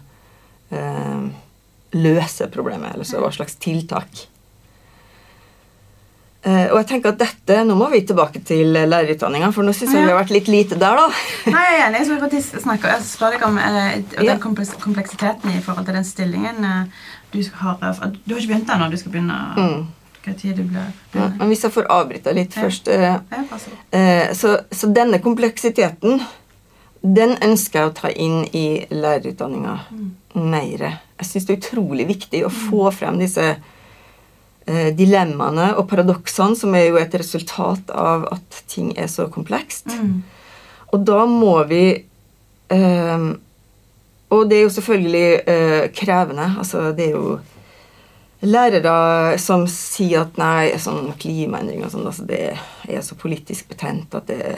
løse 1.93 2.47
problemet, 2.53 2.93
eller 2.93 3.07
så 3.07 3.21
hva 3.21 3.31
slags 3.33 3.55
tiltak. 3.61 4.27
Uh, 6.39 6.69
og 6.71 6.77
jeg 6.79 6.85
tenker 6.87 7.11
at 7.11 7.17
dette, 7.19 7.55
Nå 7.67 7.75
må 7.75 7.89
vi 7.91 7.99
tilbake 8.07 8.39
til 8.47 8.69
lærerutdanninga, 8.71 9.49
for 9.51 9.67
nå 9.67 9.73
syns 9.75 9.91
jeg 9.91 10.05
vi 10.05 10.11
har 10.13 10.21
vært 10.21 10.31
litt 10.31 10.47
lite 10.47 10.77
der, 10.79 10.95
da. 10.95 11.07
Nei, 11.51 11.63
jeg 11.67 11.79
er 11.81 11.87
enig. 11.89 11.99
Jeg 12.07 12.19
faktisk 12.21 12.61
snakke 12.63 12.93
jeg 12.93 13.03
spør 13.03 13.35
deg 13.35 13.43
om 13.49 13.57
uh, 13.59 13.89
den 14.13 14.29
Ja. 14.29 14.37
kompleksiteten 14.39 15.51
i 15.51 15.59
forhold 15.65 15.89
til 15.89 15.97
den 15.99 16.07
stillingen 16.07 16.63
uh, 16.63 16.85
du 17.33 17.41
har 17.59 17.75
Du 17.81 18.33
har 18.33 18.39
ikke 18.39 18.53
begynt 18.53 18.71
ennå. 18.71 18.87
Du 18.89 18.97
skal 18.97 19.11
begynne 19.11 19.39
Mm. 19.57 19.87
Hva 20.23 20.33
tid 20.39 20.55
du 20.55 20.63
blir 20.63 20.87
Ja, 21.13 21.27
men 21.37 21.47
hvis 21.47 21.63
jeg 21.63 21.71
får 21.71 21.85
avbryte 21.89 22.33
litt 22.33 22.55
Ja. 22.55 22.63
først 22.63 22.87
Ja, 22.87 24.33
så, 24.33 24.57
så 24.71 24.89
denne 24.93 25.19
kompleksiteten 25.19 26.19
Den 27.03 27.35
ønsker 27.41 27.79
jeg 27.79 27.89
å 27.89 27.93
ta 27.95 28.09
inn 28.09 28.43
i 28.53 28.85
lærerutdanninga 28.91 29.77
mer. 30.35 30.99
Jeg 31.19 31.27
syns 31.27 31.47
det 31.47 31.55
er 31.55 31.59
utrolig 31.59 32.07
viktig 32.09 32.43
å 32.47 32.53
få 32.53 32.89
frem 32.95 33.19
disse 33.19 33.45
eh, 33.51 34.89
dilemmaene 34.95 35.73
og 35.75 35.87
paradoksene, 35.91 36.55
som 36.55 36.75
er 36.77 36.89
jo 36.89 36.99
et 37.01 37.15
resultat 37.19 37.91
av 37.91 38.27
at 38.31 38.61
ting 38.71 38.93
er 38.97 39.09
så 39.11 39.27
komplekst. 39.31 39.91
Mm. 39.91 40.21
Og 40.95 41.05
da 41.05 41.25
må 41.29 41.57
vi 41.69 41.83
eh, 42.73 43.29
Og 44.29 44.49
det 44.49 44.57
er 44.57 44.63
jo 44.63 44.73
selvfølgelig 44.73 45.27
eh, 45.49 45.85
krevende. 45.97 46.51
Altså, 46.61 46.91
det 46.93 47.09
er 47.09 47.15
jo 47.17 47.39
lærere 48.45 49.37
som 49.41 49.65
sier 49.67 50.23
at 50.23 50.37
nei, 50.39 50.71
sånn 50.79 51.11
klimaendring 51.19 51.83
og 51.83 51.91
sånn, 51.91 52.07
altså, 52.07 52.27
det 52.29 52.53
er 52.87 53.01
så 53.03 53.17
politisk 53.19 53.73
betent 53.73 54.15
at 54.15 54.29
det, 54.29 54.53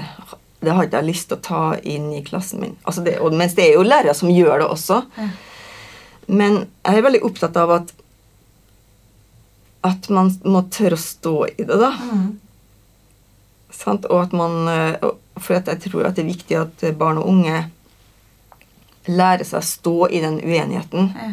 det 0.62 0.76
har 0.76 0.86
ikke 0.86 1.00
jeg 1.02 1.10
lyst 1.10 1.30
til 1.32 1.40
å 1.40 1.46
ta 1.48 1.64
inn 1.82 2.12
i 2.14 2.22
klassen 2.26 2.62
min. 2.62 2.76
Altså 2.86 3.02
det, 3.06 3.16
og, 3.24 3.34
mens 3.34 3.56
det 3.58 3.70
er 3.70 3.80
jo 3.80 3.88
lærere 3.88 4.14
som 4.18 4.30
gjør 4.30 4.62
det 4.62 4.68
også. 4.76 5.00
Ja. 5.18 5.30
Men 6.32 6.62
jeg 6.88 6.98
er 7.02 7.06
veldig 7.06 7.24
opptatt 7.28 7.58
av 7.60 7.74
at 7.82 7.92
at 9.82 10.08
man 10.14 10.30
må 10.46 10.62
tørre 10.70 10.94
å 10.94 11.02
stå 11.02 11.36
i 11.58 11.64
det, 11.66 11.78
da. 11.82 11.90
Mm. 11.98 12.28
Sant? 13.74 14.06
Og 14.14 14.20
at 14.28 14.36
man 14.38 14.68
eh, 14.70 15.08
For 15.42 15.58
at 15.58 15.72
jeg 15.72 15.88
tror 15.88 16.06
at 16.06 16.20
det 16.20 16.22
er 16.22 16.30
viktig 16.30 16.58
at 16.60 16.84
barn 17.00 17.18
og 17.18 17.26
unge 17.32 17.64
lærer 19.10 19.48
seg 19.48 19.58
å 19.58 19.66
stå 19.66 19.96
i 20.14 20.20
den 20.22 20.38
uenigheten. 20.44 21.08
Ja. 21.18 21.32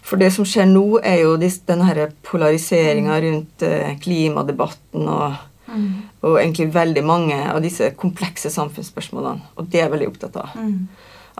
For 0.00 0.16
det 0.16 0.30
som 0.32 0.46
skjer 0.48 0.64
nå, 0.70 0.86
er 1.04 1.20
jo 1.26 1.34
denne 1.36 2.06
polariseringa 2.24 3.18
rundt 3.26 3.66
eh, 3.66 3.92
klimadebatten 4.00 5.08
og, 5.08 5.46
Mm. 5.70 6.02
og 6.26 6.40
egentlig 6.40 6.72
veldig 6.74 7.02
mange 7.06 7.36
av 7.46 7.60
disse 7.62 7.92
komplekse 7.94 8.50
samfunnsspørsmålene. 8.50 9.44
Og 9.54 9.68
det 9.70 9.78
er 9.78 9.84
jeg 9.84 9.92
veldig 9.92 10.08
opptatt 10.08 10.38
av. 10.40 10.56
Mm. 10.58 10.88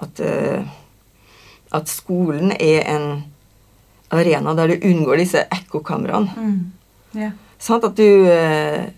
At, 0.05 0.21
eh, 0.21 0.69
at 1.71 1.91
skolen 1.91 2.55
er 2.59 2.83
en 2.91 3.07
arena 4.11 4.55
der 4.59 4.73
du 4.73 4.89
unngår 4.91 5.23
disse 5.23 5.45
ekkokameraene. 5.55 6.35
Mm. 6.37 6.59
Yeah. 7.15 7.37
Sånn 7.61 7.83
At 7.85 7.99
du 7.99 8.07
eh, 8.31 8.91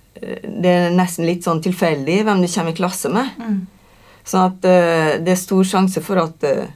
Det 0.43 0.71
er 0.71 0.93
nesten 0.95 1.27
litt 1.27 1.47
sånn 1.47 1.63
tilfeldig 1.65 2.21
hvem 2.27 2.43
du 2.45 2.49
kommer 2.53 2.73
i 2.73 2.79
klasse 2.79 3.11
med. 3.13 3.33
Mm. 3.41 3.59
Sånn 4.29 4.53
at 4.53 4.69
eh, 4.69 5.11
det 5.25 5.35
er 5.35 5.41
stor 5.41 5.67
sjanse 5.67 6.03
for 6.05 6.21
at 6.23 6.47
eh, 6.47 6.71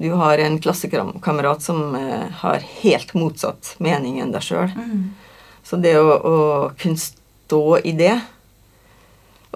du 0.00 0.10
har 0.16 0.40
en 0.40 0.56
klassekamerat 0.60 1.60
som 1.60 1.92
har 2.40 2.62
helt 2.80 3.10
motsatt 3.12 3.74
mening 3.84 4.16
enn 4.22 4.30
deg 4.32 4.46
sjøl. 4.46 4.70
Mm. 4.72 5.10
Så 5.60 5.76
det 5.76 5.92
å, 6.00 6.14
å 6.16 6.36
kunne 6.80 6.96
stå 6.96 7.64
i 7.84 7.92
det 7.98 8.14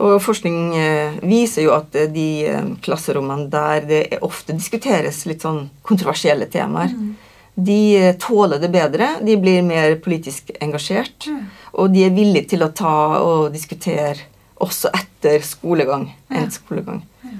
Og 0.02 0.16
forskning 0.22 0.74
eh, 0.74 1.18
viser 1.22 1.68
jo 1.68 1.74
at 1.76 1.94
eh, 1.94 2.08
de 2.10 2.28
eh, 2.50 2.70
klasserommene 2.82 3.46
der 3.50 3.84
det 3.86 4.00
ofte 4.26 4.56
diskuteres 4.56 5.20
litt 5.30 5.44
sånn 5.46 5.68
kontroversielle 5.86 6.48
temaer, 6.50 6.90
Mm. 6.94 7.14
de 7.54 8.12
tåler 8.18 8.58
det 8.58 8.72
bedre. 8.74 9.12
De 9.22 9.36
blir 9.38 9.62
mer 9.62 9.94
politisk 10.02 10.50
engasjert. 10.60 11.28
Mm. 11.30 11.44
Og 11.78 11.92
de 11.94 12.02
er 12.02 12.10
villige 12.10 12.48
til 12.48 12.64
å 12.66 12.72
ta 12.74 13.20
og 13.22 13.52
diskutere 13.54 14.16
også 14.58 14.90
etter 14.90 15.38
skolegang. 15.46 16.08
Ja. 16.30 16.40
Endt 16.40 16.56
skolegang. 16.58 17.04
Ja. 17.22 17.36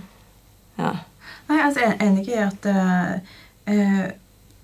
Ja. 0.78 0.92
Nei, 1.48 1.58
altså, 1.60 1.80
jeg 1.80 1.96
er 1.96 2.06
enig 2.06 2.28
i 2.28 2.38
at 2.38 2.66
eh, 2.70 4.12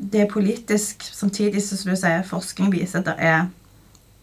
det 0.00 0.20
er 0.23 0.30
politisk, 0.30 1.02
samtidig 1.12 1.62
som 1.62 1.90
du 1.90 1.97
sier, 1.99 2.23
forskning 2.25 2.70
viser 2.73 3.02
at 3.02 3.11
det 3.11 3.16
er, 3.18 3.50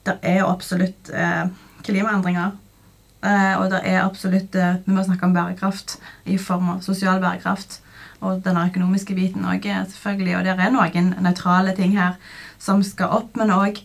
det 0.07 0.15
er 0.25 0.45
absolutt 0.47 1.12
uh, 1.13 1.51
klimaendringer. 1.86 2.55
Eh, 3.25 3.55
og 3.57 3.71
det 3.74 3.81
er 3.89 4.03
absolutt 4.03 4.55
eh, 4.55 4.77
Vi 4.86 4.93
må 4.93 5.03
snakke 5.03 5.25
om 5.25 5.33
bærekraft 5.33 5.97
i 6.25 6.38
form 6.38 6.75
av 6.75 6.83
sosial 6.86 7.21
bærekraft. 7.24 7.81
Og 8.21 8.41
den 8.45 8.57
økonomiske 8.57 9.15
biten 9.15 9.45
òg, 9.45 9.65
selvfølgelig. 9.93 10.38
Og 10.38 10.45
det 10.45 10.55
er 10.57 10.74
noen 10.74 11.12
nøytrale 11.21 11.75
ting 11.77 11.93
her 11.97 12.15
som 12.57 12.81
skal 12.83 13.13
opp, 13.13 13.36
men 13.38 13.53
òg 13.53 13.83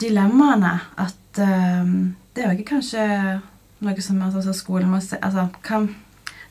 dilemmaene. 0.00 0.72
At 0.96 1.40
um, 1.42 2.16
det 2.34 2.44
er 2.44 2.50
jo 2.50 2.56
ikke 2.56 2.72
kanskje 2.76 3.04
noe 3.84 4.02
som 4.04 4.20
altså, 4.24 4.42
så 4.44 4.54
skolen 4.56 4.90
må 4.90 5.00
se 5.04 5.18
altså, 5.22 5.48
kan, 5.64 5.90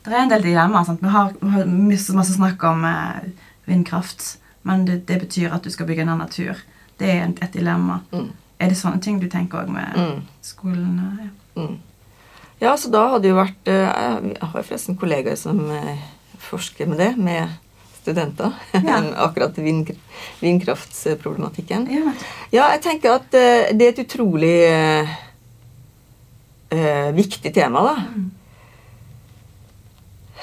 Det 0.04 0.12
er 0.12 0.22
en 0.22 0.30
del 0.30 0.46
dilemmaer. 0.46 0.86
Sant? 0.86 1.02
Vi 1.02 1.10
har, 1.10 1.32
vi 1.40 1.50
har 1.50 1.66
masse, 1.66 2.14
masse 2.14 2.36
snakk 2.36 2.62
om 2.68 2.84
eh, 2.86 3.30
vindkraft, 3.66 4.36
men 4.62 4.84
det, 4.86 5.00
det 5.08 5.18
betyr 5.24 5.54
at 5.54 5.64
du 5.64 5.70
skal 5.70 5.88
bygge 5.88 6.04
ned 6.06 6.20
natur. 6.20 6.60
Det 6.98 7.10
er 7.10 7.24
et 7.26 7.54
dilemma. 7.54 8.00
Mm. 8.12 8.30
Er 8.58 8.68
det 8.72 8.76
sånne 8.80 9.00
ting 9.04 9.18
du 9.20 9.28
tenker 9.28 9.58
òg 9.64 9.68
med 9.72 9.96
Mm. 9.96 10.22
skolen? 10.42 11.00
Ja. 11.20 11.62
Mm. 11.62 11.78
Ja, 12.60 12.72
så 12.80 12.88
da 12.90 13.02
hadde 13.12 13.28
jo 13.28 13.34
vært 13.36 13.68
eh, 13.68 13.88
Jeg 14.32 14.38
har 14.40 14.62
forresten 14.62 14.96
kollegaer 14.96 15.36
som 15.36 15.58
eh, 15.70 15.98
forsker 16.38 16.86
med 16.88 16.98
det, 16.98 17.16
med 17.18 17.48
studenter. 18.02 18.52
Ja. 18.86 19.00
Akkurat 19.26 19.56
vindkraftsproblematikken. 20.40 21.86
Ja. 21.92 22.12
Ja, 22.54 22.68
jeg 22.76 22.82
tenker 22.86 23.10
at 23.18 23.34
eh, 23.36 23.72
det 23.76 23.86
er 23.86 23.92
et 23.92 24.02
utrolig 24.06 24.54
eh, 26.72 27.12
viktig 27.16 27.52
tema, 27.54 27.82
da. 27.86 27.94
Mm. 28.14 28.30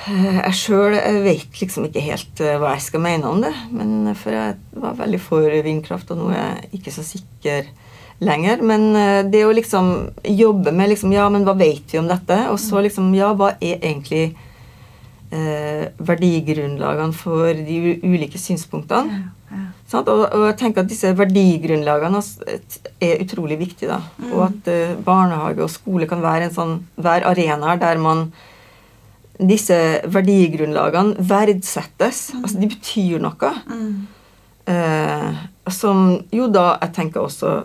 Jeg 0.04 0.56
sjøl 0.60 0.98
vet 1.24 1.60
liksom 1.62 1.86
ikke 1.88 2.02
helt 2.04 2.42
hva 2.60 2.74
jeg 2.76 2.84
skal 2.90 3.00
mene 3.06 3.30
om 3.30 3.40
det. 3.44 3.54
Men 3.72 4.12
For 4.20 4.36
jeg 4.36 4.58
var 4.76 4.98
veldig 5.00 5.20
for 5.24 5.48
vindkraft, 5.64 6.12
og 6.12 6.18
nå 6.20 6.26
er 6.36 6.42
jeg 6.44 6.82
ikke 6.82 6.92
så 6.92 7.04
sikker 7.08 7.70
lenger. 8.20 8.62
Men 8.62 8.96
eh, 8.96 9.20
det 9.30 9.46
å 9.46 9.54
liksom 9.56 9.94
jobbe 10.24 10.74
med 10.76 10.94
liksom, 10.94 11.14
Ja, 11.16 11.30
men 11.30 11.46
hva 11.48 11.56
vet 11.58 11.94
vi 11.94 12.02
om 12.02 12.10
dette? 12.10 12.48
Og 12.52 12.60
så 12.62 12.84
liksom 12.84 13.14
Ja, 13.18 13.34
hva 13.38 13.54
er 13.60 13.80
egentlig 13.80 14.36
eh, 15.34 15.90
verdigrunnlagene 15.98 17.16
for 17.18 17.54
de 17.54 17.98
ulike 18.04 18.42
synspunktene? 18.42 19.20
Ja, 19.20 19.58
ja. 19.58 19.66
Sånn, 19.90 20.08
Og, 20.10 20.24
og 20.34 20.48
jeg 20.48 20.58
tenker 20.62 20.84
at 20.84 20.90
disse 20.90 21.12
verdigrunnlagene 21.18 22.22
er 23.04 23.22
utrolig 23.22 23.60
viktige. 23.60 23.92
da. 23.94 24.02
Mm. 24.18 24.32
Og 24.32 24.48
at 24.48 24.72
eh, 24.72 24.96
barnehage 25.06 25.66
og 25.66 25.72
skole 25.74 26.10
kan 26.10 26.24
være 26.24 26.50
en 26.50 26.58
sånn, 26.58 26.76
hver 26.98 27.28
arena 27.30 27.78
der 27.82 28.02
man 28.02 28.28
disse 29.38 29.76
verdigrunnlagene 30.14 31.22
verdsettes. 31.30 32.28
Altså 32.38 32.60
de 32.62 32.70
betyr 32.70 33.22
noe. 33.24 33.54
Mm. 33.70 33.94
Eh, 34.74 35.44
som 35.74 36.06
jo 36.32 36.48
da 36.52 36.78
jeg 36.82 36.94
tenker 36.96 37.24
også 37.24 37.64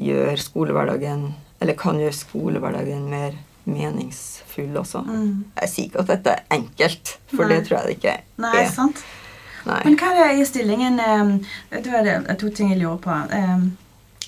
gjør 0.00 0.40
skolehverdagen 0.40 1.30
Eller 1.60 1.76
kan 1.76 1.98
gjøre 2.00 2.16
skolehverdagen 2.16 3.02
mer 3.12 3.34
meningsfull 3.68 4.76
også. 4.80 5.02
Mm. 5.04 5.44
Jeg 5.60 5.68
sier 5.68 5.88
ikke 5.90 6.00
at 6.00 6.08
dette 6.14 6.32
er 6.32 6.56
enkelt, 6.56 7.10
for 7.28 7.44
Nei. 7.44 7.50
det 7.52 7.66
tror 7.66 7.76
jeg 7.76 7.86
det 7.86 7.96
ikke 7.98 8.14
er. 8.14 8.22
Nei, 8.40 8.62
sant? 8.72 9.02
Nei. 9.68 9.82
Men 9.84 9.98
hva 10.00 10.08
er 10.14 10.30
det 10.32 10.40
i 10.40 10.46
stillingen 10.48 10.96
eh, 11.04 11.32
Da 11.84 11.98
er 11.98 12.06
det 12.08 12.38
to 12.40 12.48
ting 12.48 12.72
jeg 12.72 12.80
lurer 12.80 12.96
på. 13.04 13.18
Eh, 13.36 13.68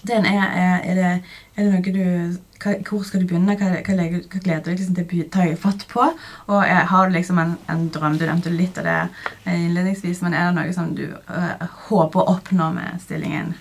Den 0.03 0.27
er, 0.27 0.45
er, 0.85 0.95
det, 0.99 1.11
er 1.57 1.63
det 1.63 1.73
noe 1.73 1.93
du 1.95 2.83
Hvor 2.91 3.05
skal 3.07 3.23
du 3.23 3.27
begynne? 3.31 3.57
Hva, 3.57 3.71
hva, 3.87 3.97
hva 3.97 4.41
gleder 4.45 4.61
du 4.67 4.71
deg 4.71 4.81
liksom 4.83 4.97
til 4.99 5.23
å 5.25 5.29
ta 5.33 5.47
fatt 5.63 5.87
på? 5.89 6.05
Og 6.51 6.61
er, 6.61 6.85
har 6.93 7.09
du 7.09 7.17
liksom 7.17 7.39
en, 7.41 7.57
en 7.73 7.89
drøm? 7.95 8.19
Du 8.21 8.27
nevnte 8.27 8.53
litt 8.53 8.79
av 8.83 8.85
det 8.91 8.99
eh, 9.47 9.57
innledningsvis, 9.71 10.21
men 10.27 10.37
er 10.37 10.51
det 10.51 10.59
noe 10.61 10.77
som 10.77 10.93
du 10.99 11.07
eh, 11.09 11.67
håper 11.89 12.21
å 12.21 12.37
oppnå 12.37 12.69
med 12.77 13.01
stillingen? 13.03 13.55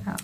Ja. 0.00 0.16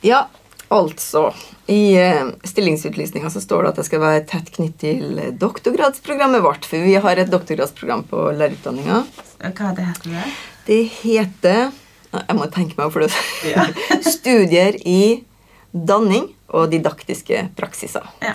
Ja, 0.00 0.20
altså 0.70 1.30
I 1.70 1.82
uh, 1.98 2.30
stillingsutlysninga 2.46 3.30
så 3.30 3.42
står 3.42 3.64
det 3.64 3.72
at 3.72 3.80
jeg 3.82 3.88
skal 3.90 4.02
være 4.04 4.24
tett 4.30 4.50
knytt 4.54 4.76
til 4.82 5.20
doktorgradsprogrammet 5.40 6.44
vårt. 6.44 6.68
For 6.68 6.82
vi 6.86 6.96
har 7.02 7.20
et 7.20 7.32
doktorgradsprogram 7.32 8.04
på 8.10 8.28
lærerutdanninga. 8.38 9.02
Hva 9.40 9.72
det 9.76 9.88
heter 9.88 10.14
det? 10.14 10.26
Det 10.66 10.82
heter 11.00 11.62
Jeg 12.10 12.36
må 12.38 12.46
tenke 12.50 12.78
meg 12.78 12.92
for 12.94 13.06
det. 13.06 13.10
Ja. 13.46 13.66
Studier 14.16 14.78
i 14.86 15.22
danning 15.70 16.30
og 16.50 16.70
didaktiske 16.72 17.44
praksiser. 17.58 18.06
Ja. 18.22 18.34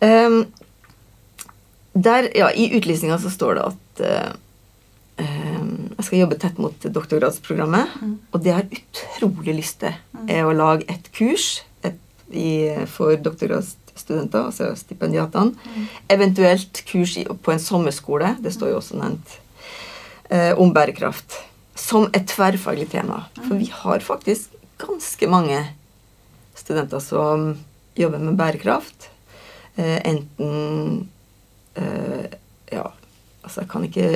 Um, 0.00 0.44
der, 1.92 2.28
ja, 2.38 2.52
I 2.54 2.70
utlysninga 2.78 3.18
så 3.18 3.30
står 3.30 3.58
det 3.58 3.64
at 3.72 4.04
uh, 4.06 4.36
jeg 5.98 6.06
skal 6.06 6.20
jobbe 6.22 6.38
tett 6.38 6.58
mot 6.62 6.84
doktorgradsprogrammet. 6.94 7.96
Mm. 7.98 8.14
Og 8.30 8.42
det 8.44 8.54
har 8.54 8.70
utrolig 8.70 9.56
lyst 9.58 9.80
til, 9.82 9.96
er 10.30 10.46
å 10.46 10.54
lage 10.54 10.86
et 10.92 11.08
kurs 11.14 11.64
et, 11.82 11.98
i, 12.30 12.70
for 12.90 13.18
doktorgradsstudenter, 13.24 14.46
altså 14.46 14.70
stipendiatene. 14.78 15.58
Mm. 15.58 15.88
Eventuelt 16.14 16.82
kurs 16.86 17.16
i, 17.18 17.24
på 17.26 17.54
en 17.54 17.62
sommerskole, 17.62 18.36
det 18.44 18.54
står 18.54 18.70
jo 18.72 18.78
også 18.78 19.00
nevnt, 19.00 19.34
eh, 20.30 20.52
om 20.54 20.70
bærekraft. 20.76 21.40
Som 21.78 22.06
et 22.14 22.30
tverrfaglig 22.30 22.88
tema. 22.94 23.24
For 23.40 23.58
vi 23.58 23.66
har 23.74 24.06
faktisk 24.06 24.54
ganske 24.78 25.30
mange 25.30 25.64
studenter 26.58 27.02
som 27.02 27.50
jobber 27.98 28.22
med 28.22 28.38
bærekraft. 28.38 29.10
Eh, 29.74 29.98
enten 30.06 31.08
eh, 31.74 32.38
Ja, 32.68 32.84
altså 33.42 33.62
jeg 33.62 33.70
kan 33.72 33.84
ikke 33.86 34.08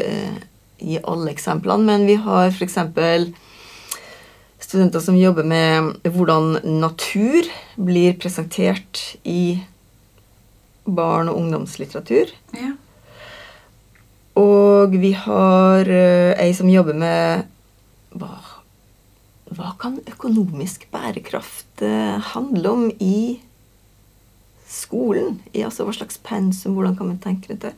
gi 0.83 1.01
alle 1.03 1.33
eksemplene, 1.33 1.87
men 1.87 2.07
vi 2.09 2.19
har 2.21 2.51
f.eks. 2.51 2.79
studenter 4.63 5.03
som 5.03 5.19
jobber 5.19 5.47
med 5.47 6.07
hvordan 6.07 6.59
natur 6.83 7.49
blir 7.77 8.17
presentert 8.21 9.03
i 9.25 9.63
barn- 10.85 11.31
og 11.31 11.39
ungdomslitteratur. 11.39 12.33
Ja. 12.57 12.73
Og 14.39 14.95
vi 14.97 15.13
har 15.13 15.89
eh, 15.89 16.33
ei 16.41 16.53
som 16.57 16.71
jobber 16.73 16.97
med 16.97 17.49
hva, 18.17 18.33
hva 19.53 19.73
kan 19.81 20.01
økonomisk 20.09 20.89
bærekraft 20.93 21.85
eh, 21.85 22.17
handle 22.33 22.73
om 22.73 22.87
i 22.99 23.41
skolen? 24.73 25.41
I, 25.53 25.63
altså 25.67 25.87
Hva 25.87 25.95
slags 25.97 26.19
pensum? 26.25 26.75
Hvordan 26.77 26.97
kan 26.99 27.11
man 27.13 27.21
tenke 27.23 27.55
det? 27.55 27.75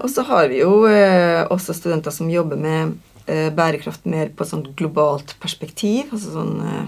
Og 0.00 0.08
så 0.10 0.24
har 0.28 0.48
vi 0.52 0.62
jo 0.62 0.86
eh, 0.88 1.42
også 1.52 1.76
studenter 1.76 2.14
som 2.14 2.30
jobber 2.32 2.60
med 2.60 2.96
eh, 3.26 3.50
bærekraft 3.54 4.08
mer 4.08 4.32
på 4.32 4.44
et 4.44 4.52
sånt 4.52 4.72
globalt 4.78 5.36
perspektiv. 5.42 6.08
Altså 6.10 6.34
sånn 6.38 6.56
eh, 6.66 6.86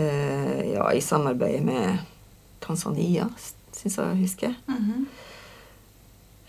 eh, 0.00 0.58
Ja, 0.74 0.88
i 0.92 1.04
samarbeid 1.04 1.62
med 1.66 2.00
Tanzania, 2.64 3.28
syns 3.76 3.98
jeg 3.98 4.04
å 4.04 4.18
huske. 4.18 4.54
-hmm. 4.66 5.04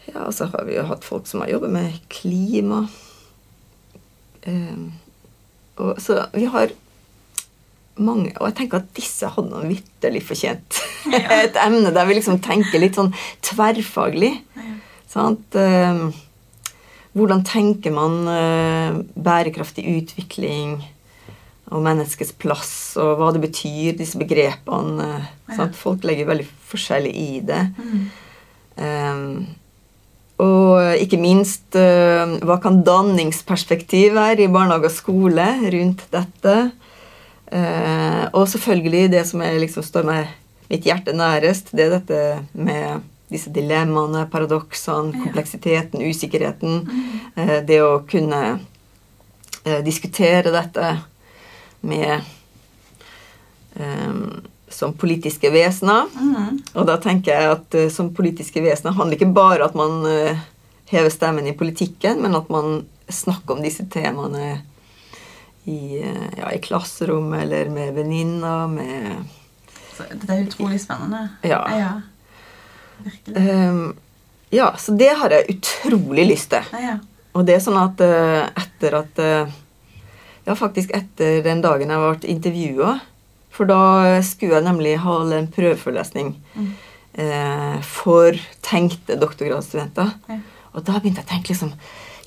Ja, 0.05 0.27
og 0.27 0.33
så 0.33 0.45
har 0.45 0.65
vi 0.67 0.77
jo 0.77 0.85
hatt 0.85 1.05
folk 1.05 1.27
som 1.27 1.41
har 1.41 1.49
jobbet 1.49 1.71
med 1.73 1.99
klima. 2.13 2.85
Ehm, 4.45 4.93
og, 5.75 6.01
så 6.01 6.25
vi 6.33 6.45
har 6.45 6.73
mange 7.97 8.33
Og 8.39 8.49
jeg 8.49 8.55
tenker 8.57 8.81
at 8.81 8.89
disse 8.97 9.29
hadde 9.31 9.51
noe 9.51 9.67
vitterlig 9.69 10.23
fortjent. 10.27 10.81
Et 11.43 11.59
emne 11.61 11.93
der 11.95 12.09
vi 12.09 12.17
liksom 12.17 12.41
tenker 12.43 12.81
litt 12.81 12.97
sånn 12.99 13.13
tverrfaglig. 13.45 14.33
Ja. 14.57 14.73
Sant? 15.11 15.55
Ehm, 15.55 16.09
hvordan 17.15 17.45
tenker 17.47 17.93
man 17.95 18.17
eh, 18.27 18.97
bærekraftig 19.15 19.85
utvikling 19.93 20.81
og 21.71 21.81
menneskets 21.81 22.33
plass, 22.37 22.73
og 23.01 23.15
hva 23.17 23.31
det 23.33 23.41
betyr, 23.45 23.95
disse 23.97 24.19
begrepene. 24.19 25.05
eh, 25.05 25.29
Ja. 25.47 25.55
Sant? 25.61 25.75
Folk 25.79 26.03
legger 26.03 26.27
veldig 26.27 26.47
forskjellig 26.67 27.13
i 27.15 27.39
det. 27.45 27.61
Mm. 27.79 28.05
Um, 28.75 29.47
og 30.43 30.99
ikke 30.99 31.19
minst 31.21 31.77
eh, 31.79 32.33
hva 32.43 32.57
kan 32.59 32.81
danningsperspektiv 32.83 34.17
være 34.17 34.43
i 34.43 34.51
barnehage 34.51 34.89
og 34.89 34.95
skole 34.97 35.45
rundt 35.71 36.03
dette? 36.11 36.55
Eh, 37.51 38.23
og 38.33 38.47
selvfølgelig 38.49 39.11
det 39.13 39.25
som 39.29 39.43
er, 39.45 39.59
liksom, 39.61 39.85
står 39.85 40.07
meg 40.07 40.31
mitt 40.69 40.87
hjerte 40.87 41.13
nærest, 41.13 41.69
det 41.77 41.85
er 41.85 41.93
dette 41.99 42.21
med 42.57 43.03
disse 43.29 43.51
dilemmaene, 43.53 44.25
paradoksene, 44.31 45.13
kompleksiteten, 45.23 46.01
usikkerheten. 46.05 46.81
Eh, 47.35 47.59
det 47.67 47.81
å 47.85 47.99
kunne 48.09 48.41
eh, 49.65 49.81
diskutere 49.85 50.53
dette 50.53 50.95
med 51.85 52.19
eh, 53.75 54.19
som 54.75 54.93
politiske 54.93 55.49
vesener. 55.53 56.09
Mm. 56.15 56.59
Og 56.73 56.85
da 56.89 56.97
tenker 57.01 57.33
jeg 57.33 57.53
at 57.53 57.77
eh, 57.77 57.91
som 57.93 58.13
politiske 58.15 58.63
vesener 58.65 58.97
handler 58.97 59.19
ikke 59.19 59.35
bare 59.35 59.69
at 59.69 59.77
man 59.77 60.01
eh, 60.09 60.43
hever 60.91 61.13
stemmen 61.13 61.47
i 61.49 61.55
politikken, 61.57 62.21
men 62.21 62.37
at 62.37 62.49
man 62.53 62.83
snakker 63.09 63.55
om 63.55 63.63
disse 63.65 63.85
temaene 63.91 64.63
i, 65.65 65.99
eh, 66.01 66.27
ja, 66.37 66.51
i 66.53 66.59
klasserommet 66.61 67.41
eller 67.45 67.69
med 67.73 67.93
venninner, 67.97 68.67
med 68.69 69.25
Det 69.97 70.07
Dette 70.11 70.33
er 70.35 70.43
utrolig 70.45 70.79
spennende. 70.83 71.23
Ja. 71.47 71.61
ja. 71.73 71.91
Virkelig. 73.03 73.49
Um, 73.69 73.95
Ja, 74.53 74.69
så 74.77 74.93
det 74.95 75.09
har 75.19 75.33
jeg 75.33 75.55
utrolig 75.57 76.27
lyst 76.29 76.49
til. 76.53 76.63
Ja. 76.79 76.99
Og 77.35 77.43
det 77.47 77.55
er 77.57 77.63
sånn 77.65 77.79
at 77.81 77.99
uh, 77.99 78.45
etter 78.55 78.93
at 79.01 79.19
uh, 79.19 79.49
Ja, 80.45 80.53
faktisk 80.55 80.91
etter 80.93 81.41
den 81.43 81.63
dagen 81.65 81.89
jeg 81.89 81.99
ble 82.21 82.29
intervjua, 82.35 82.91
for 83.51 83.65
da 83.67 84.21
skulle 84.23 84.59
jeg 84.59 84.67
nemlig 84.67 84.97
holde 85.01 85.39
en 85.41 85.47
prøveforelesning 85.51 86.35
Mm. 86.55 86.69
uh, 87.19 87.81
for 87.81 88.37
tenkte 88.63 89.17
doktorgradsstudenter. 89.19 90.13
Og 90.75 90.83
da 90.85 90.99
begynte 90.99 91.23
jeg 91.23 91.27
å 91.27 91.31
tenke 91.33 91.51
liksom 91.53 91.73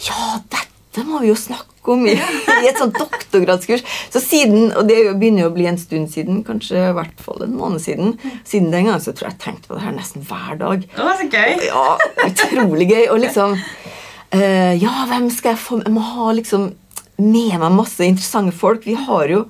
Ja, 0.09 0.41
dette 0.51 0.68
må 1.07 1.21
vi 1.23 1.29
jo 1.31 1.37
snakke 1.39 1.93
om 1.93 2.07
i, 2.09 2.15
i 2.17 2.69
et 2.69 2.79
sånt 2.81 2.97
doktorgradskurs. 2.99 3.85
Så 4.13 4.23
siden, 4.25 4.71
Og 4.73 4.89
det 4.89 4.99
begynner 5.21 5.45
jo 5.45 5.51
å 5.51 5.55
bli 5.55 5.69
en 5.71 5.81
stund 5.81 6.11
siden, 6.13 6.43
kanskje 6.47 6.89
i 6.91 6.97
hvert 6.97 7.23
fall 7.25 7.45
en 7.45 7.57
måned 7.59 7.83
siden. 7.85 8.17
Siden 8.49 8.73
den 8.75 8.91
gang 8.91 9.01
så 9.05 9.13
tror 9.13 9.31
jeg 9.31 9.39
jeg 9.39 9.45
tenkte 9.45 9.71
på 9.71 9.79
det 9.79 9.85
her 9.87 9.97
nesten 9.97 10.27
hver 10.29 10.59
dag. 10.61 10.85
Det 10.97 11.07
var 11.07 11.21
så 11.21 11.29
gøy! 11.33 11.69
Ja, 11.69 11.87
utrolig 12.27 12.91
gøy. 12.91 13.07
Og 13.13 13.23
liksom 13.25 13.57
uh, 13.59 14.75
Ja, 14.81 14.95
hvem 15.09 15.31
skal 15.33 15.55
jeg 15.55 15.63
få 15.63 15.81
Jeg 15.85 15.95
må 15.95 16.05
ha 16.05 16.33
liksom 16.37 16.71
med 17.19 17.57
meg 17.59 17.75
masse 17.75 18.07
interessante 18.07 18.55
folk. 18.55 18.85
Vi 18.87 18.95
har 18.95 19.27
jo 19.33 19.43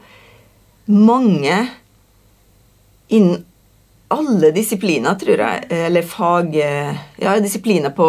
mange 0.88 1.66
innen 3.12 3.44
alle 4.08 4.50
disipliner, 4.56 5.18
tror 5.20 5.42
jeg. 5.44 5.66
Eller 5.68 6.06
fag 6.08 6.54
eh, 6.56 6.96
Ja, 7.20 7.34
disipliner 7.44 7.92
på, 7.92 8.06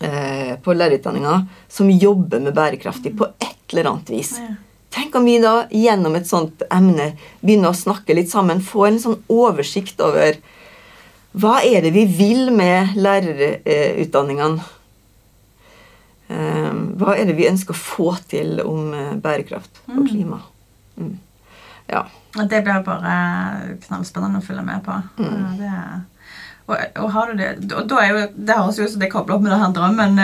eh, 0.00 0.56
på 0.62 0.74
lærerutdanninga 0.76 1.36
som 1.68 1.90
jobber 1.90 2.42
med 2.42 2.56
bærekraftig 2.56 3.14
på 3.18 3.28
et 3.38 3.72
eller 3.72 3.92
annet 3.92 4.10
vis. 4.10 4.34
Tenk 4.90 5.14
om 5.14 5.24
vi 5.28 5.36
da 5.38 5.68
gjennom 5.70 6.16
et 6.18 6.26
sånt 6.26 6.64
emne 6.70 7.12
begynner 7.40 7.70
å 7.70 7.78
snakke 7.78 8.16
litt 8.18 8.32
sammen, 8.32 8.62
få 8.64 8.88
en 8.88 8.98
sånn 9.02 9.20
oversikt 9.30 10.02
over 10.02 10.40
hva 11.38 11.60
er 11.62 11.84
det 11.84 11.92
vi 11.94 12.08
vil 12.10 12.48
med 12.50 12.96
lærerutdanningene? 12.98 14.64
Eh, 16.30 16.72
Hva 16.98 17.14
er 17.18 17.26
det 17.26 17.36
vi 17.38 17.48
ønsker 17.48 17.74
å 17.74 17.78
få 17.78 18.12
til 18.30 18.60
om 18.62 18.92
eh, 18.94 19.14
bærekraft 19.18 19.82
og 19.90 20.08
klima? 20.08 20.40
Mm. 20.98 21.16
Ja. 21.90 22.04
Det 22.34 22.60
blir 22.62 22.84
bare 22.86 23.14
knallspennende 23.86 24.38
å 24.38 24.44
følge 24.46 24.62
med 24.66 24.84
på. 24.86 24.94
Mm. 25.18 25.56
Det 25.58 25.70
er, 25.70 25.96
og, 26.70 26.98
og 27.02 27.12
har 27.14 27.30
du 27.30 27.40
det 27.40 27.50
og 27.74 27.88
da 27.90 28.00
er 28.00 28.10
jo, 28.14 28.24
Det 28.34 28.56
høres 28.56 28.78
jo 28.78 28.86
ut 28.86 28.92
som 28.94 29.02
det 29.02 29.08
er 29.08 29.12
koblet 29.12 29.36
opp 29.36 29.44
med 29.44 29.52
denne 29.54 29.70
drømmen 29.76 30.20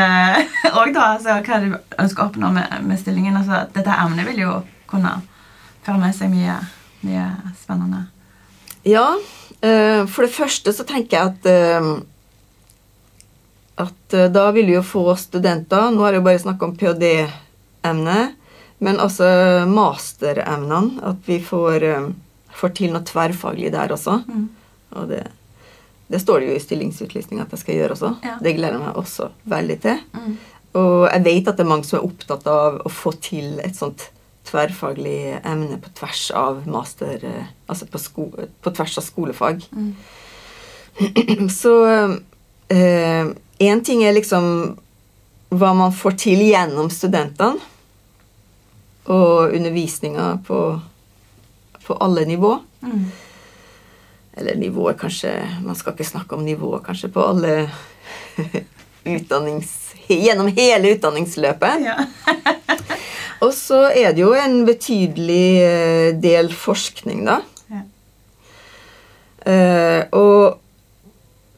òg, 0.81 0.93
da. 0.95 1.07
Altså, 1.17 1.39
hva 1.43 1.61
det 1.63 1.73
du 1.73 1.97
ønsker 2.03 2.23
å 2.23 2.29
oppnå 2.31 2.53
med, 2.57 2.77
med 2.87 3.01
stillingen? 3.01 3.39
Altså, 3.41 3.65
dette 3.75 3.97
emnet 4.07 4.29
vil 4.31 4.45
jo 4.45 4.59
kunne 4.91 5.19
føre 5.87 5.99
med 6.01 6.15
seg 6.17 6.31
mye, 6.33 6.61
mye 7.07 7.31
spennende. 7.59 8.07
Ja, 8.87 9.09
Uh, 9.65 10.05
for 10.05 10.27
det 10.27 10.35
første 10.37 10.73
så 10.75 10.85
tenker 10.85 11.17
jeg 11.17 11.31
at 11.33 11.47
uh, 11.49 11.87
at 13.77 14.15
eh, 14.17 14.31
da 14.33 14.47
vil 14.57 14.71
vi 14.71 14.77
jo 14.79 14.83
få 14.85 15.03
studenter 15.21 15.91
Nå 15.93 16.01
har 16.01 16.15
jeg 16.15 16.23
jo 16.23 16.25
bare 16.25 16.41
snakka 16.41 16.65
om 16.65 16.71
ph.d.-emnet, 16.81 18.31
men 18.81 19.01
også 19.05 19.27
masteremnene. 19.69 21.03
At 21.05 21.21
vi 21.29 21.37
får, 21.45 21.85
får 22.57 22.73
til 22.79 22.95
noe 22.95 23.05
tverrfaglig 23.05 23.75
der 23.75 23.93
også. 23.93 24.23
Mm. 24.25 24.47
Og 24.97 25.11
det, 25.13 25.21
det 26.09 26.21
står 26.23 26.41
det 26.41 26.51
jo 26.51 26.57
i 26.57 26.63
stillingsutlysninga 26.63 27.47
at 27.47 27.55
jeg 27.55 27.63
skal 27.63 27.81
gjøre 27.81 27.97
også. 27.97 28.13
Ja. 28.25 28.37
Det 28.43 28.55
gleder 28.55 28.79
jeg 28.79 28.85
meg 28.85 29.01
også 29.01 29.31
veldig 29.51 29.79
til. 29.83 30.05
Mm. 30.15 30.37
Og 30.77 31.09
jeg 31.09 31.25
vet 31.25 31.49
at 31.49 31.59
det 31.59 31.65
er 31.65 31.73
mange 31.73 31.89
som 31.89 31.99
er 31.99 32.07
opptatt 32.07 32.47
av 32.51 32.79
å 32.85 32.93
få 32.93 33.15
til 33.25 33.59
et 33.65 33.79
sånt 33.79 34.11
tverrfaglig 34.47 35.41
emne 35.41 35.81
på 35.83 35.91
tvers 35.99 36.29
av 36.39 36.67
master 36.71 37.25
eh, 37.27 37.53
Altså 37.67 37.89
på, 37.91 37.99
sko 37.99 38.29
på 38.63 38.71
tvers 38.71 38.99
av 39.01 39.03
skolefag. 39.03 39.65
Mm. 39.75 41.49
Så 41.61 41.73
én 42.71 43.81
ting 43.83 44.05
er 44.07 44.15
liksom 44.15 44.77
hva 45.51 45.73
man 45.75 45.95
får 45.95 46.15
til 46.23 46.45
gjennom 46.47 46.93
studentene. 46.95 47.59
Og 49.11 49.55
undervisninga 49.55 50.29
på, 50.47 50.61
på 51.87 51.99
alle 52.03 52.25
nivå. 52.31 52.53
Mm. 52.87 53.03
Eller 54.37 54.57
nivået, 54.61 54.99
kanskje 55.01 55.33
Man 55.65 55.75
skal 55.75 55.93
ikke 55.93 56.05
snakke 56.05 56.37
om 56.37 56.45
nivået, 56.45 56.85
kanskje, 56.85 57.09
på 57.09 57.25
alle 57.25 57.71
utdannings... 59.17 59.83
Gjennom 60.07 60.47
hele 60.55 60.93
utdanningsløpet. 60.95 61.83
Ja. 61.83 61.97
Og 63.45 63.53
så 63.53 63.89
er 63.91 64.15
det 64.15 64.23
jo 64.23 64.33
en 64.39 64.61
betydelig 64.67 65.49
eh, 65.63 66.11
del 66.23 66.53
forskning, 66.55 67.25
da. 67.27 67.41
Ja. 67.73 67.83
Uh, 69.47 70.03
og 70.19 70.41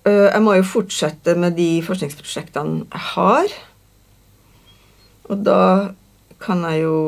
uh, 0.05 0.27
jeg 0.27 0.41
må 0.45 0.59
jo 0.59 0.64
fortsette 0.67 1.33
med 1.41 1.55
de 1.57 1.69
forskningsprosjektene 1.87 2.83
jeg 2.85 3.05
har. 3.14 3.55
Og 5.29 5.45
da 5.47 5.62
kan 6.43 6.64
jeg 6.69 6.83
jo 6.83 6.99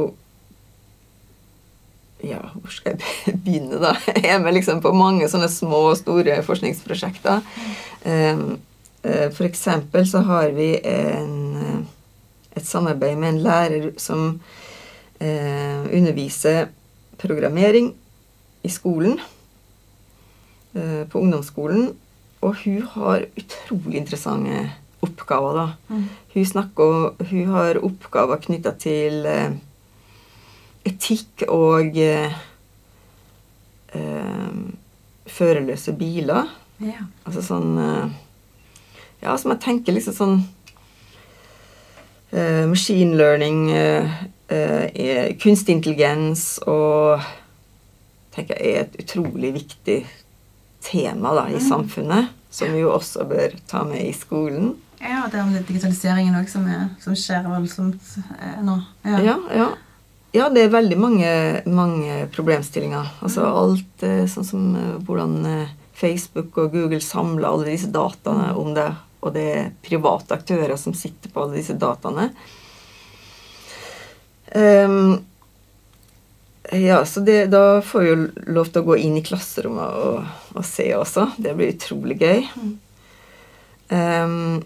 Ja, 2.27 2.41
hvor 2.55 2.73
skal 2.73 2.97
jeg 2.97 3.39
begynne, 3.45 3.79
da? 3.81 3.95
Jeg 4.13 4.35
er 4.35 4.43
med 4.43 4.57
liksom 4.57 4.83
på 4.85 4.93
mange 4.97 5.29
sånne 5.31 5.49
små 5.53 5.87
og 5.91 5.99
store 6.01 6.41
forskningsprosjekter. 6.45 7.41
Eh, 8.05 8.43
eh, 9.05 9.29
for 9.37 9.47
eksempel 9.49 10.05
så 10.09 10.23
har 10.29 10.53
vi 10.57 10.75
en, 10.85 11.39
eh, 11.57 11.79
et 12.61 12.67
samarbeid 12.67 13.17
med 13.21 13.35
en 13.35 13.43
lærer 13.47 13.89
som 14.01 14.35
eh, 15.21 15.81
underviser 15.89 16.69
programmering 17.21 17.95
i 18.65 18.73
skolen. 18.73 19.21
På 20.71 21.19
ungdomsskolen. 21.19 21.89
Og 22.47 22.61
hun 22.63 22.85
har 22.93 23.25
utrolig 23.41 23.97
interessante 23.99 24.61
oppgaver, 25.03 25.57
da. 25.57 25.65
Mm. 25.91 26.05
Hun, 26.37 26.45
snakker, 26.47 27.25
hun 27.27 27.49
har 27.51 27.81
oppgaver 27.83 28.39
knytta 28.45 28.77
til 28.79 29.27
etikk 30.89 31.45
og 31.49 31.97
eh, 32.01 32.33
eh, 33.97 34.57
førerløse 35.31 35.93
biler. 35.99 36.49
Ja. 36.81 37.05
Altså 37.29 37.43
sånn 37.45 37.77
eh, 37.79 38.19
Ja, 39.21 39.35
som 39.37 39.53
jeg 39.53 39.61
tenker 39.61 39.93
liksom 39.93 40.15
sånn 40.17 40.39
eh, 42.33 42.65
Machine 42.71 43.19
learning, 43.21 43.67
eh, 43.77 44.23
eh, 44.49 45.27
kunstig 45.43 45.77
intelligens 45.77 46.55
og 46.65 47.21
tenker 48.33 48.57
jeg 48.57 48.73
er 48.73 48.87
et 48.87 48.97
utrolig 49.03 49.51
viktig 49.59 49.99
tema 50.87 51.35
da, 51.37 51.49
i 51.53 51.61
samfunnet. 51.61 52.31
Som 52.51 52.73
vi 52.73 52.81
jo 52.81 52.95
også 52.95 53.27
bør 53.31 53.53
ta 53.71 53.85
med 53.87 54.01
i 54.09 54.15
skolen. 54.17 54.73
ja, 55.01 55.21
det 55.31 55.39
er 55.39 55.45
om 55.45 55.53
digitaliseringen 55.55 56.35
òg 56.41 56.49
som, 56.51 56.65
som 56.99 57.15
skjer 57.15 57.45
voldsomt 57.47 58.01
nå. 58.65 58.79
Ja, 59.05 59.21
ja. 59.23 59.37
Ja, 59.55 59.69
det 60.33 60.63
er 60.63 60.73
veldig 60.73 60.99
mange, 61.01 61.31
mange 61.67 62.25
problemstillinger. 62.35 63.17
Altså 63.25 63.47
alt 63.49 64.05
eh, 64.07 64.27
sånn 64.31 64.47
som 64.47 64.69
eh, 64.79 64.99
hvordan 65.07 65.39
eh, 65.49 65.73
Facebook 65.99 66.59
og 66.61 66.77
Google 66.77 67.01
samler 67.03 67.49
alle 67.49 67.73
disse 67.73 67.91
dataene 67.93 68.53
om 68.59 68.71
det, 68.77 68.87
og 69.21 69.35
det 69.35 69.47
er 69.53 69.73
private 69.85 70.39
aktører 70.39 70.79
som 70.81 70.95
sitter 70.97 71.33
på 71.33 71.43
alle 71.43 71.59
disse 71.59 71.75
dataene. 71.77 72.31
Um, 74.51 75.19
ja, 76.73 77.05
så 77.05 77.21
det, 77.21 77.51
da 77.51 77.81
får 77.83 78.03
vi 78.03 78.09
jo 78.09 78.17
lov 78.55 78.71
til 78.71 78.83
å 78.83 78.87
gå 78.87 78.97
inn 79.03 79.19
i 79.19 79.25
klasserommet 79.27 79.99
og, 80.01 80.31
og 80.55 80.67
se 80.67 80.87
også. 80.95 81.33
Det 81.43 81.55
blir 81.59 81.75
utrolig 81.75 82.17
gøy. 82.21 82.47
Ehm, 83.91 84.63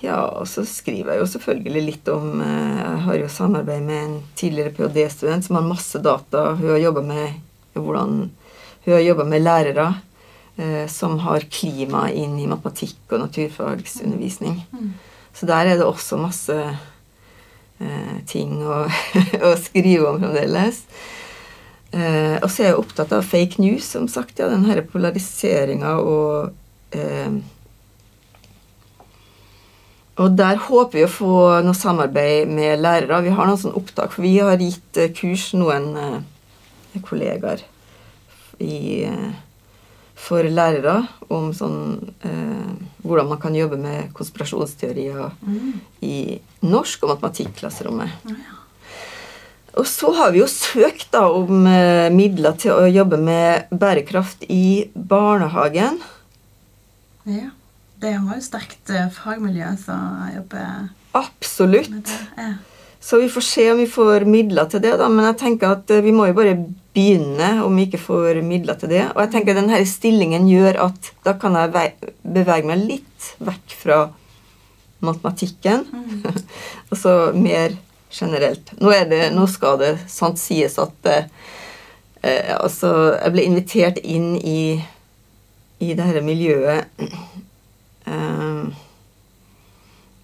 ja, 0.00 0.18
og 0.40 0.48
så 0.48 0.64
skriver 0.64 1.14
jeg 1.14 1.22
jo 1.22 1.30
selvfølgelig 1.34 1.82
litt 1.84 2.10
om 2.12 2.40
eh, 2.40 2.76
Jeg 2.80 3.00
har 3.06 3.18
jo 3.20 3.32
samarbeid 3.32 3.84
med 3.84 4.02
en 4.04 4.14
tidligere 4.38 4.72
ph.d.-student 4.76 5.46
som 5.46 5.58
har 5.58 5.66
masse 5.66 6.00
data. 6.00 6.54
Hun 6.56 6.72
har 6.72 6.80
jobba 6.80 7.04
med 7.04 7.76
hvordan 7.76 8.14
Hun 8.84 8.94
har 8.94 9.04
jobba 9.04 9.26
med 9.28 9.44
lærere 9.44 9.86
eh, 10.56 10.86
som 10.88 11.18
har 11.26 11.48
klima 11.52 12.08
inn 12.10 12.38
i 12.40 12.48
matematikk 12.48 13.12
og 13.12 13.26
naturfagsundervisning. 13.26 14.62
Så 15.36 15.46
der 15.46 15.68
er 15.68 15.76
det 15.76 15.86
også 15.86 16.18
masse 16.20 16.56
eh, 17.80 18.16
ting 18.26 18.60
å, 18.64 18.86
å 19.50 19.54
skrive 19.60 20.08
om 20.08 20.20
fremdeles. 20.22 20.84
Eh, 21.92 22.36
og 22.38 22.48
så 22.48 22.62
er 22.62 22.70
jeg 22.70 22.80
opptatt 22.80 23.12
av 23.12 23.26
fake 23.26 23.60
news, 23.62 23.84
som 23.84 24.08
sagt. 24.08 24.38
ja, 24.38 24.48
Den 24.48 24.64
her 24.68 24.80
polariseringa 24.86 25.96
og 26.00 26.52
eh, 26.96 27.40
og 30.20 30.36
der 30.36 30.60
håper 30.60 30.98
vi 30.98 31.06
å 31.06 31.12
få 31.12 31.34
noe 31.64 31.76
samarbeid 31.76 32.50
med 32.52 32.82
lærere. 32.82 33.22
Vi 33.24 33.32
har 33.34 33.48
noen 33.48 33.60
sånne 33.60 33.78
opptak, 33.80 34.12
for 34.12 34.26
vi 34.26 34.36
har 34.38 34.60
gitt 34.60 35.00
eh, 35.00 35.12
kurs 35.16 35.50
noen 35.56 35.94
eh, 35.96 37.00
kollegaer 37.06 37.62
i, 38.60 39.06
eh, 39.08 39.30
for 40.20 40.44
lærere 40.44 40.98
om 41.32 41.50
sånn 41.56 41.80
eh, 42.26 42.72
hvordan 43.00 43.30
man 43.32 43.40
kan 43.40 43.56
jobbe 43.56 43.78
med 43.80 44.10
konspirasjonsteorier 44.16 45.30
i 46.04 46.16
norsk 46.68 47.06
og 47.06 47.14
matematikkklasserommet. 47.14 48.18
Oh, 48.28 48.34
ja. 48.36 48.58
Og 49.80 49.86
så 49.86 50.10
har 50.18 50.32
vi 50.34 50.42
jo 50.42 50.48
søkt 50.50 51.12
da 51.14 51.22
om 51.32 51.64
eh, 51.70 52.10
midler 52.12 52.58
til 52.60 52.74
å 52.74 52.90
jobbe 52.90 53.20
med 53.22 53.70
bærekraft 53.70 54.44
i 54.50 54.90
barnehagen. 54.92 56.00
Ja. 57.30 57.52
Det 58.00 58.16
var 58.16 58.38
jo 58.38 58.42
sterkt 58.44 58.90
eh, 58.94 59.08
fagmiljø 59.12 59.74
som 59.82 60.28
jobber 60.32 60.88
Absolutt. 61.12 61.90
med 61.92 62.06
det. 62.08 62.20
Ja. 62.36 62.52
Så 63.00 63.18
vi 63.20 63.28
får 63.28 63.40
se 63.40 63.72
om 63.72 63.78
vi 63.78 63.86
får 63.86 64.24
midler 64.28 64.68
til 64.68 64.82
det, 64.84 64.94
da. 65.00 65.08
Men 65.08 65.24
jeg 65.30 65.38
tenker 65.40 65.74
at 65.76 65.90
eh, 65.92 66.02
vi 66.04 66.12
må 66.12 66.28
jo 66.30 66.36
bare 66.36 66.56
begynne 66.94 67.50
om 67.64 67.76
vi 67.76 67.86
ikke 67.88 68.00
får 68.02 68.40
midler 68.44 68.78
til 68.80 68.92
det. 68.92 69.02
Og 69.14 69.20
jeg 69.24 69.32
tenker 69.34 69.56
denne 69.56 69.80
stillingen 69.88 70.48
gjør 70.48 70.80
at 70.86 71.12
da 71.24 71.34
kan 71.40 71.56
jeg 71.56 71.92
bevege 72.24 72.68
meg 72.68 72.84
litt 72.84 73.30
vekk 73.40 73.76
fra 73.82 74.00
matematikken. 75.04 75.84
og 76.90 76.96
så 76.96 77.14
mer 77.36 77.76
generelt. 78.12 78.72
Nå, 78.80 78.92
er 78.96 79.08
det, 79.08 79.22
nå 79.36 79.44
skal 79.48 79.80
det 79.80 79.94
sant 80.10 80.40
sies 80.40 80.76
at 80.80 81.08
eh, 81.08 81.28
eh, 82.24 82.56
Altså, 82.56 83.14
jeg 83.16 83.36
ble 83.36 83.46
invitert 83.48 84.00
inn 84.04 84.34
i, 84.40 84.80
i 85.80 85.92
det 85.96 86.10
her 86.10 86.24
miljøet 86.24 86.88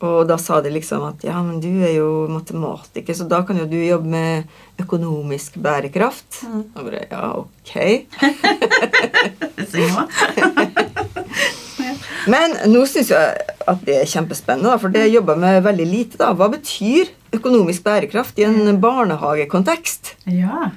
og 0.06 0.28
da 0.28 0.36
sa 0.40 0.60
de 0.60 0.70
liksom 0.74 1.02
at 1.08 1.24
ja, 1.24 1.42
men 1.42 1.60
du 1.62 1.70
er 1.80 1.92
jo 1.96 2.26
matematiker, 2.28 3.14
så 3.16 3.24
da 3.28 3.42
kan 3.48 3.56
jo 3.62 3.66
du 3.70 3.78
jobbe 3.80 4.08
med 4.12 4.44
økonomisk 4.82 5.56
bærekraft. 5.64 6.44
Og 6.76 6.84
bare 6.84 7.00
ja, 7.10 7.30
ok. 7.40 7.72
Men 12.26 12.56
nå 12.72 12.82
syns 12.90 13.12
jeg 13.12 13.52
at 13.70 13.84
det 13.86 14.00
er 14.00 14.08
kjempespennende, 14.10 14.74
for 14.82 14.92
det 14.92 15.06
jobber 15.12 15.36
jeg 15.36 15.44
med 15.44 15.60
veldig 15.66 15.86
lite. 15.86 16.18
da. 16.20 16.32
Hva 16.34 16.48
betyr 16.52 17.12
økonomisk 17.36 17.84
bærekraft 17.86 18.38
i 18.40 18.46
en 18.48 18.80
barnehagekontekst? 18.82 20.16
ja. 20.26 20.72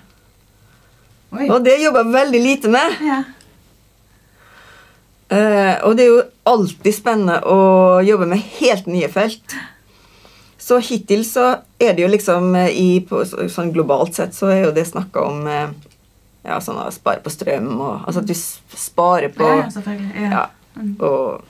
Oi. 1.30 1.46
Og 1.54 1.60
det 1.62 1.76
jobber 1.78 2.08
jeg 2.08 2.14
veldig 2.14 2.40
lite 2.42 2.70
med. 2.74 2.94
Ja. 3.06 3.20
Eh, 5.30 5.76
og 5.86 5.94
det 5.98 6.06
er 6.06 6.10
jo 6.10 6.22
alltid 6.50 6.96
spennende 6.96 7.36
å 7.46 7.58
jobbe 8.02 8.26
med 8.32 8.42
helt 8.60 8.88
nye 8.90 9.10
felt. 9.14 9.54
Så 10.60 10.80
hittil 10.86 11.22
så 11.26 11.52
er 11.82 11.94
det 11.98 12.04
jo 12.04 12.10
liksom 12.12 12.56
eh, 12.58 12.72
i, 12.74 12.88
på, 13.06 13.22
så- 13.26 13.46
sånn 13.50 13.70
Globalt 13.74 14.18
sett 14.18 14.34
så 14.38 14.50
er 14.54 14.64
jo 14.66 14.72
det 14.76 14.88
snakka 14.90 15.22
om 15.28 15.46
eh, 15.50 15.70
ja, 16.46 16.58
sånn 16.64 16.80
å 16.82 16.88
spare 16.94 17.22
på 17.22 17.30
strøm 17.34 17.70
og 17.78 18.08
Altså 18.08 18.22
at 18.24 18.30
du 18.30 18.34
sparer 18.36 19.30
på 19.36 19.46
ja, 19.48 19.70
selvfølgelig. 19.74 20.12
Ja. 20.24 20.30
ja, 20.34 20.44
og 21.06 21.46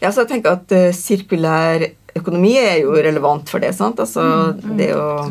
Ja, 0.00 0.08
så 0.12 0.22
jeg 0.22 0.30
tenker 0.30 0.54
at 0.56 0.72
uh, 0.72 0.92
sirkulær 0.96 1.82
økonomi 2.16 2.54
er 2.56 2.78
jo 2.80 2.94
relevant 2.96 3.50
for 3.52 3.60
det, 3.60 3.74
sant? 3.76 4.00
Altså 4.00 4.22
det 4.78 4.94
å 4.96 5.28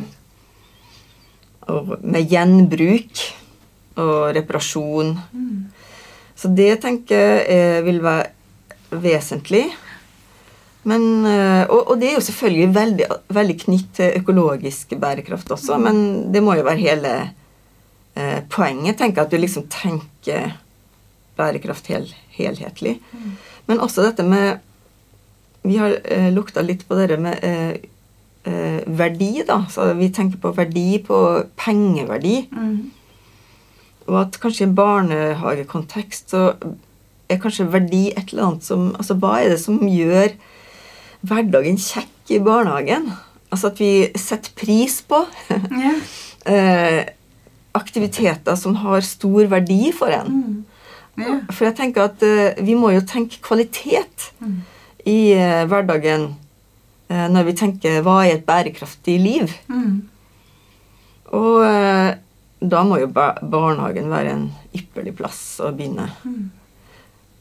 Med 2.05 2.29
gjenbruk 2.31 3.23
og 3.99 4.29
reparasjon. 4.37 5.15
Så 6.39 6.51
det 6.55 6.77
tenker 6.85 7.19
jeg 7.19 7.45
eh, 7.51 7.79
vil 7.83 7.99
være 8.03 8.99
vesentlig. 9.03 9.65
Men, 10.87 11.03
eh, 11.27 11.65
og, 11.67 11.91
og 11.91 11.99
det 11.99 12.13
er 12.13 12.15
jo 12.15 12.23
selvfølgelig 12.23 12.69
veldig, 12.75 13.09
veldig 13.35 13.57
knytt 13.65 13.91
til 13.99 14.21
økologisk 14.21 14.95
bærekraft 15.01 15.51
også, 15.51 15.77
men 15.83 15.99
det 16.31 16.41
må 16.43 16.55
jo 16.55 16.63
være 16.63 16.79
hele 16.85 17.13
eh, 18.15 18.39
poenget. 18.49 18.97
tenker 19.01 19.25
At 19.25 19.33
du 19.33 19.37
liksom 19.37 19.67
tenker 19.73 20.55
bærekraft 21.39 21.91
hel, 21.91 22.07
helhetlig. 22.35 22.97
Men 23.67 23.83
også 23.83 24.07
dette 24.07 24.25
med 24.27 24.65
Vi 25.61 25.75
har 25.75 25.97
eh, 26.07 26.29
lukta 26.31 26.63
litt 26.63 26.85
på 26.87 26.95
dette 26.95 27.17
med 27.19 27.41
eh, 27.43 27.73
eh, 28.47 28.79
verdi, 28.87 29.43
da. 29.43 29.65
Så 29.69 29.89
vi 29.99 30.07
tenker 30.15 30.39
på 30.39 30.53
verdi 30.55 31.01
på 31.03 31.17
pengeverdi. 31.59 32.37
Mm. 32.55 32.77
Og 34.09 34.17
at 34.23 34.39
kanskje 34.41 34.65
i 34.65 34.67
en 34.67 34.75
barnehagekontekst 34.77 36.31
så 36.33 36.43
er 37.29 37.37
kanskje 37.43 37.67
verdi 37.69 38.07
et 38.17 38.31
eller 38.33 38.47
annet 38.47 38.65
som 38.65 38.87
Altså 38.97 39.13
hva 39.21 39.35
er 39.43 39.51
det 39.53 39.59
som 39.61 39.77
gjør 39.85 40.31
hverdagen 41.29 41.77
kjekk 41.77 42.33
i 42.33 42.39
barnehagen? 42.41 43.09
Altså 43.51 43.69
at 43.71 43.79
vi 43.81 43.91
setter 44.17 44.53
pris 44.57 44.99
på 45.09 45.19
Ja. 45.85 45.93
eh, 46.49 46.99
aktiviteter 47.77 48.57
som 48.57 48.75
har 48.81 49.01
stor 49.05 49.45
verdi 49.51 49.91
for 49.93 50.09
en. 50.13 50.29
Mm. 50.33 50.65
Ja. 51.21 51.35
For 51.53 51.67
jeg 51.67 51.75
tenker 51.77 52.07
at 52.09 52.23
eh, 52.25 52.57
vi 52.65 52.73
må 52.79 52.91
jo 52.95 53.05
tenke 53.05 53.41
kvalitet 53.45 54.31
Mm. 54.39 54.61
i 55.05 55.17
eh, 55.35 55.65
hverdagen 55.67 56.29
når 57.09 57.43
vi 57.47 57.53
tenker 57.57 58.03
hva 58.05 58.19
er 58.23 58.35
et 58.37 58.43
bærekraftig 58.45 59.15
liv? 59.19 59.49
Mm. 59.67 60.03
Og 61.33 61.55
da 62.59 62.83
må 62.83 62.99
jo 62.99 63.09
barnehagen 63.11 64.09
være 64.11 64.33
en 64.35 64.47
ypperlig 64.75 65.15
plass 65.19 65.41
å 65.63 65.71
begynne. 65.75 66.09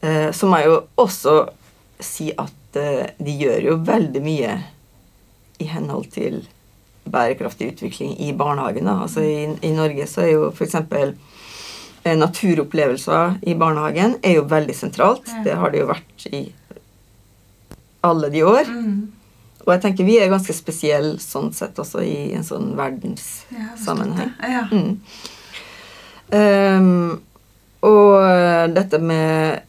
Eh, 0.01 0.31
så 0.33 0.47
må 0.47 0.61
jeg 0.61 0.71
jo 0.71 0.77
også 1.03 1.35
si 1.99 2.31
at 2.39 2.79
eh, 2.79 3.09
de 3.19 3.35
gjør 3.41 3.73
jo 3.73 3.81
veldig 3.89 4.23
mye 4.23 4.53
i 5.59 5.67
henhold 5.67 6.13
til 6.15 6.45
bærekraftig 7.09 7.73
utvikling 7.73 8.15
i 8.23 8.31
barnehagen. 8.37 8.87
Da. 8.87 9.01
Altså 9.09 9.25
i, 9.27 9.49
I 9.67 9.75
Norge 9.75 10.07
så 10.07 10.23
er 10.23 10.33
jo 10.37 10.49
f.eks. 10.53 10.79
Eh, 12.05 12.15
naturopplevelser 12.15 13.41
i 13.51 13.57
barnehagen 13.59 14.19
er 14.23 14.39
jo 14.39 14.47
veldig 14.49 14.77
sentralt. 14.77 15.27
Mm. 15.27 15.45
Det 15.45 15.59
har 15.59 15.75
det 15.75 15.83
jo 15.83 15.91
vært 15.91 16.27
i 16.31 16.43
alle 18.07 18.31
de 18.31 18.45
år. 18.47 18.71
Mm. 18.71 19.18
Og 19.69 19.75
jeg 19.75 19.83
tenker 19.85 20.07
vi 20.09 20.17
er 20.17 20.31
ganske 20.33 20.55
spesielle 20.57 21.19
sånn 21.21 21.51
sett 21.53 21.77
også 21.77 22.01
i 22.01 22.31
en 22.33 22.45
sånn 22.47 22.71
verdenssammenheng. 22.79 24.31
Ja. 24.41 24.63
Mm. 24.73 24.95
um, 26.33 27.19
og 27.85 28.15
eh, 28.25 28.65
dette 28.75 28.99
med 28.99 29.61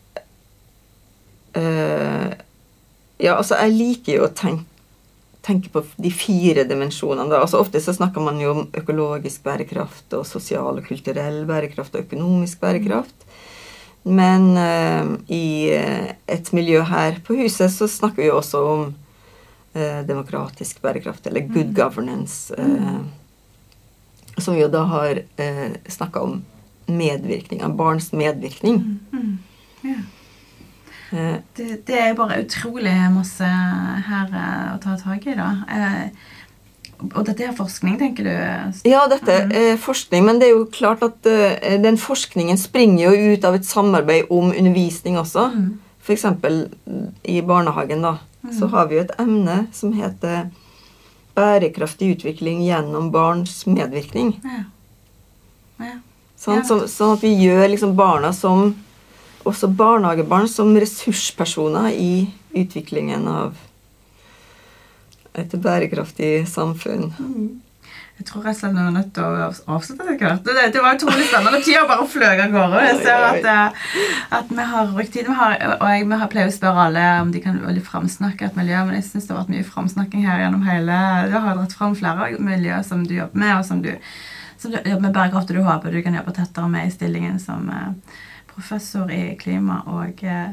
uh, 1.60 2.30
Ja, 3.20 3.36
altså, 3.36 3.60
jeg 3.60 3.76
liker 3.76 4.16
jo 4.16 4.24
å 4.26 4.32
tenke, 4.34 4.66
tenke 5.46 5.70
på 5.74 5.84
de 6.00 6.14
fire 6.16 6.64
dimensjonene. 6.70 7.28
Da. 7.30 7.44
Altså 7.44 7.60
Ofte 7.60 7.82
så 7.84 7.94
snakker 7.94 8.24
man 8.24 8.40
jo 8.40 8.54
om 8.54 8.64
økologisk 8.80 9.44
bærekraft 9.44 10.16
og 10.16 10.24
sosial 10.26 10.80
og 10.80 10.88
kulturell 10.88 11.44
bærekraft 11.50 12.00
og 12.00 12.08
økonomisk 12.08 12.64
bærekraft. 12.64 13.28
Men 14.08 14.56
eh, 14.64 15.14
i 15.36 15.46
et 16.32 16.56
miljø 16.56 16.88
her 16.88 17.20
på 17.28 17.36
huset 17.44 17.76
så 17.76 17.92
snakker 17.92 18.24
vi 18.24 18.32
også 18.32 18.64
om 18.72 18.90
eh, 19.74 20.02
demokratisk 20.08 20.82
bærekraft, 20.82 21.28
eller 21.28 21.48
good 21.48 21.74
governance. 21.76 22.54
Eh, 22.58 23.02
som 24.40 24.56
vi 24.56 24.62
jo 24.62 24.70
da 24.72 24.86
har 24.88 25.22
eh, 25.38 25.76
snakka 25.88 26.22
om 26.24 26.42
medvirkning, 26.88 27.64
av 27.64 27.76
barns 27.76 28.12
medvirkning. 28.12 29.00
Mm. 29.12 29.38
Yeah. 29.84 30.04
Eh, 31.12 31.38
Det, 31.58 31.86
det 31.88 32.00
er 32.00 32.18
bare 32.18 32.42
utrolig 32.44 32.96
masse 33.14 33.46
her 33.46 34.30
eh, 34.34 34.76
å 34.76 34.78
ta 34.82 34.98
tak 35.02 35.26
i, 35.28 35.36
da. 35.38 35.50
Eh, 35.70 36.36
og 37.16 37.24
dette 37.26 37.46
er 37.48 37.56
forskning, 37.56 37.96
tenker 38.00 38.26
du? 38.28 38.34
Ja, 38.90 39.06
dette 39.08 39.36
er 39.56 39.78
forskning, 39.80 40.26
men 40.28 40.40
det 40.42 40.50
er 40.50 40.58
jo 40.58 40.66
klart 40.72 41.04
at 41.06 41.30
eh, 41.32 41.78
den 41.80 41.96
forskningen 41.98 42.60
springer 42.60 43.16
jo 43.16 43.36
ut 43.36 43.46
av 43.48 43.56
et 43.56 43.68
samarbeid 43.68 44.28
om 44.30 44.52
undervisning 44.52 45.16
også. 45.20 45.46
Mm. 45.56 45.70
Eksempel 46.10 46.64
i 47.24 47.42
barnehagen 47.46 48.02
da, 48.02 48.16
så 48.56 48.70
har 48.72 48.90
vi 48.90 48.98
jo 48.98 49.04
et 49.04 49.16
emne 49.22 49.62
som 49.76 49.94
heter 49.94 50.50
bærekraftig 51.38 52.16
utvikling 52.16 52.64
gjennom 52.66 53.12
barns 53.14 53.62
medvirkning. 53.70 54.34
Ja. 54.44 54.64
Ja. 55.80 55.96
Sånn, 56.40 56.64
så, 56.68 56.82
sånn 56.92 57.18
at 57.18 57.24
vi 57.24 57.34
gjør 57.36 57.66
liksom 57.72 57.96
barna 58.00 58.32
som 58.36 58.74
også 59.48 59.70
barnehagebarn 59.72 60.48
som 60.52 60.72
ressurspersoner 60.76 61.94
i 61.96 62.30
utviklingen 62.58 63.28
av 63.30 63.58
et 65.38 65.54
bærekraftig 65.54 66.48
samfunn. 66.50 67.12
Jeg 68.20 68.26
tror 68.28 68.44
rett 68.44 68.58
og 68.58 68.60
slett 68.60 68.74
vi 68.76 68.82
er 68.84 68.92
nødt 68.92 69.12
til 69.16 69.24
å 69.24 69.46
avslutte 69.78 70.04
det. 70.04 70.14
etter 70.18 70.28
hvert. 70.28 70.42
Det, 70.44 70.64
det 70.76 70.82
var 70.84 70.98
utrolig 70.98 71.28
spennende. 71.30 71.60
Tida 71.64 71.86
bare 71.88 72.08
fløy 72.12 72.26
av 72.44 72.52
gårde. 72.52 72.82
Jeg 72.84 72.98
ser 73.06 73.22
at, 73.30 73.46
eh, 73.48 73.86
at 74.36 74.50
vi 74.52 74.66
har 74.72 74.90
brukt 74.98 75.14
tid. 75.14 75.30
Vi 75.30 75.36
har, 75.38 75.54
og 75.78 75.86
jeg 75.88 76.08
vi 76.10 76.18
har 76.20 76.32
pleier 76.34 76.52
å 76.52 76.56
spørre 76.56 76.88
alle 76.90 77.06
om 77.22 77.32
de 77.32 77.40
kan 77.46 77.62
veldig 77.64 77.84
framsnakke 77.88 78.50
et 78.50 78.58
miljø, 78.60 78.82
men 78.90 78.98
jeg 78.98 79.06
syns 79.08 79.30
det 79.30 79.32
har 79.32 79.40
vært 79.40 79.54
mye 79.54 79.68
framsnakking 79.70 80.28
her 80.28 80.44
gjennom 80.44 80.66
hele 80.68 80.98
Du 81.32 81.38
har 81.38 81.56
dratt 81.62 81.78
fram 81.80 81.96
flere 81.96 82.34
miljøer 82.44 82.84
som 82.90 83.06
du 83.08 83.16
jobber 83.16 83.40
med, 83.40 83.54
og 83.56 83.64
som 83.70 83.80
du, 83.86 83.94
som 84.60 84.76
du 84.76 84.82
jobber 84.82 85.06
med 85.08 85.16
bærekraft, 85.16 85.54
og 85.54 85.62
du 85.62 85.70
håper 85.70 85.96
du 85.96 86.02
kan 86.04 86.20
jobbe 86.20 86.36
tettere 86.36 86.74
med 86.76 86.90
i 86.90 86.96
stillingen 86.98 87.40
som 87.40 87.72
eh, 87.72 88.20
professor 88.52 89.08
i 89.16 89.38
klima 89.40 89.80
og 89.88 90.26
eh, 90.28 90.52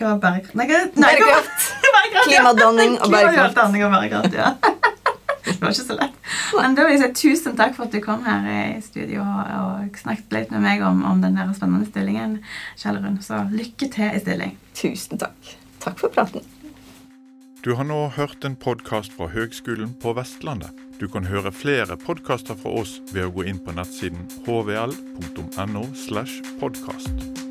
bærekraft? 0.00 0.56
Nei, 0.56 0.70
nei, 0.96 1.12
ja. 1.20 2.24
Klimadanning 2.24 2.96
og 3.02 3.12
bærekraft. 3.12 3.52
Klimadanning 3.52 3.84
og 3.84 3.96
bærekraft, 3.98 4.40
ja. 4.40 4.54
Det 5.44 5.60
var 5.60 5.74
ikke 5.74 5.86
så 5.86 5.96
lett. 5.98 6.16
Men 6.56 6.76
da 6.76 6.86
vil 6.86 6.96
jeg 6.96 7.02
si 7.02 7.28
tusen 7.28 7.58
takk 7.58 7.76
for 7.76 7.86
at 7.86 7.92
du 7.92 8.00
kom 8.04 8.24
her 8.24 8.46
i 8.48 8.80
studio 8.84 9.20
og, 9.24 9.52
og 9.60 10.00
snakket 10.00 10.38
litt 10.38 10.54
med 10.54 10.64
meg 10.64 10.84
om, 10.86 11.04
om 11.04 11.20
den 11.24 11.36
der 11.36 11.52
spennende 11.56 11.88
stillingen. 11.90 12.38
Kjell-Run. 12.80 13.20
Så 13.24 13.44
lykke 13.52 13.90
til 13.92 14.08
i 14.08 14.22
stilling. 14.24 14.56
Tusen 14.78 15.20
takk. 15.20 15.54
Takk 15.84 16.00
for 16.00 16.12
praten. 16.14 16.44
Du 17.64 17.72
har 17.78 17.86
nå 17.88 17.96
hørt 18.12 18.44
en 18.44 18.56
podkast 18.60 19.14
fra 19.16 19.30
Høgskolen 19.32 19.94
på 20.00 20.12
Vestlandet. 20.16 20.72
Du 21.00 21.06
kan 21.08 21.24
høre 21.24 21.52
flere 21.52 21.96
podkaster 21.96 22.58
fra 22.60 22.74
oss 22.82 22.98
ved 23.12 23.24
å 23.24 23.32
gå 23.32 23.46
inn 23.48 23.62
på 23.64 23.72
nettsiden 23.72 24.28
hvl.no. 24.44 25.86
slash 25.96 26.44
podkast. 26.60 27.43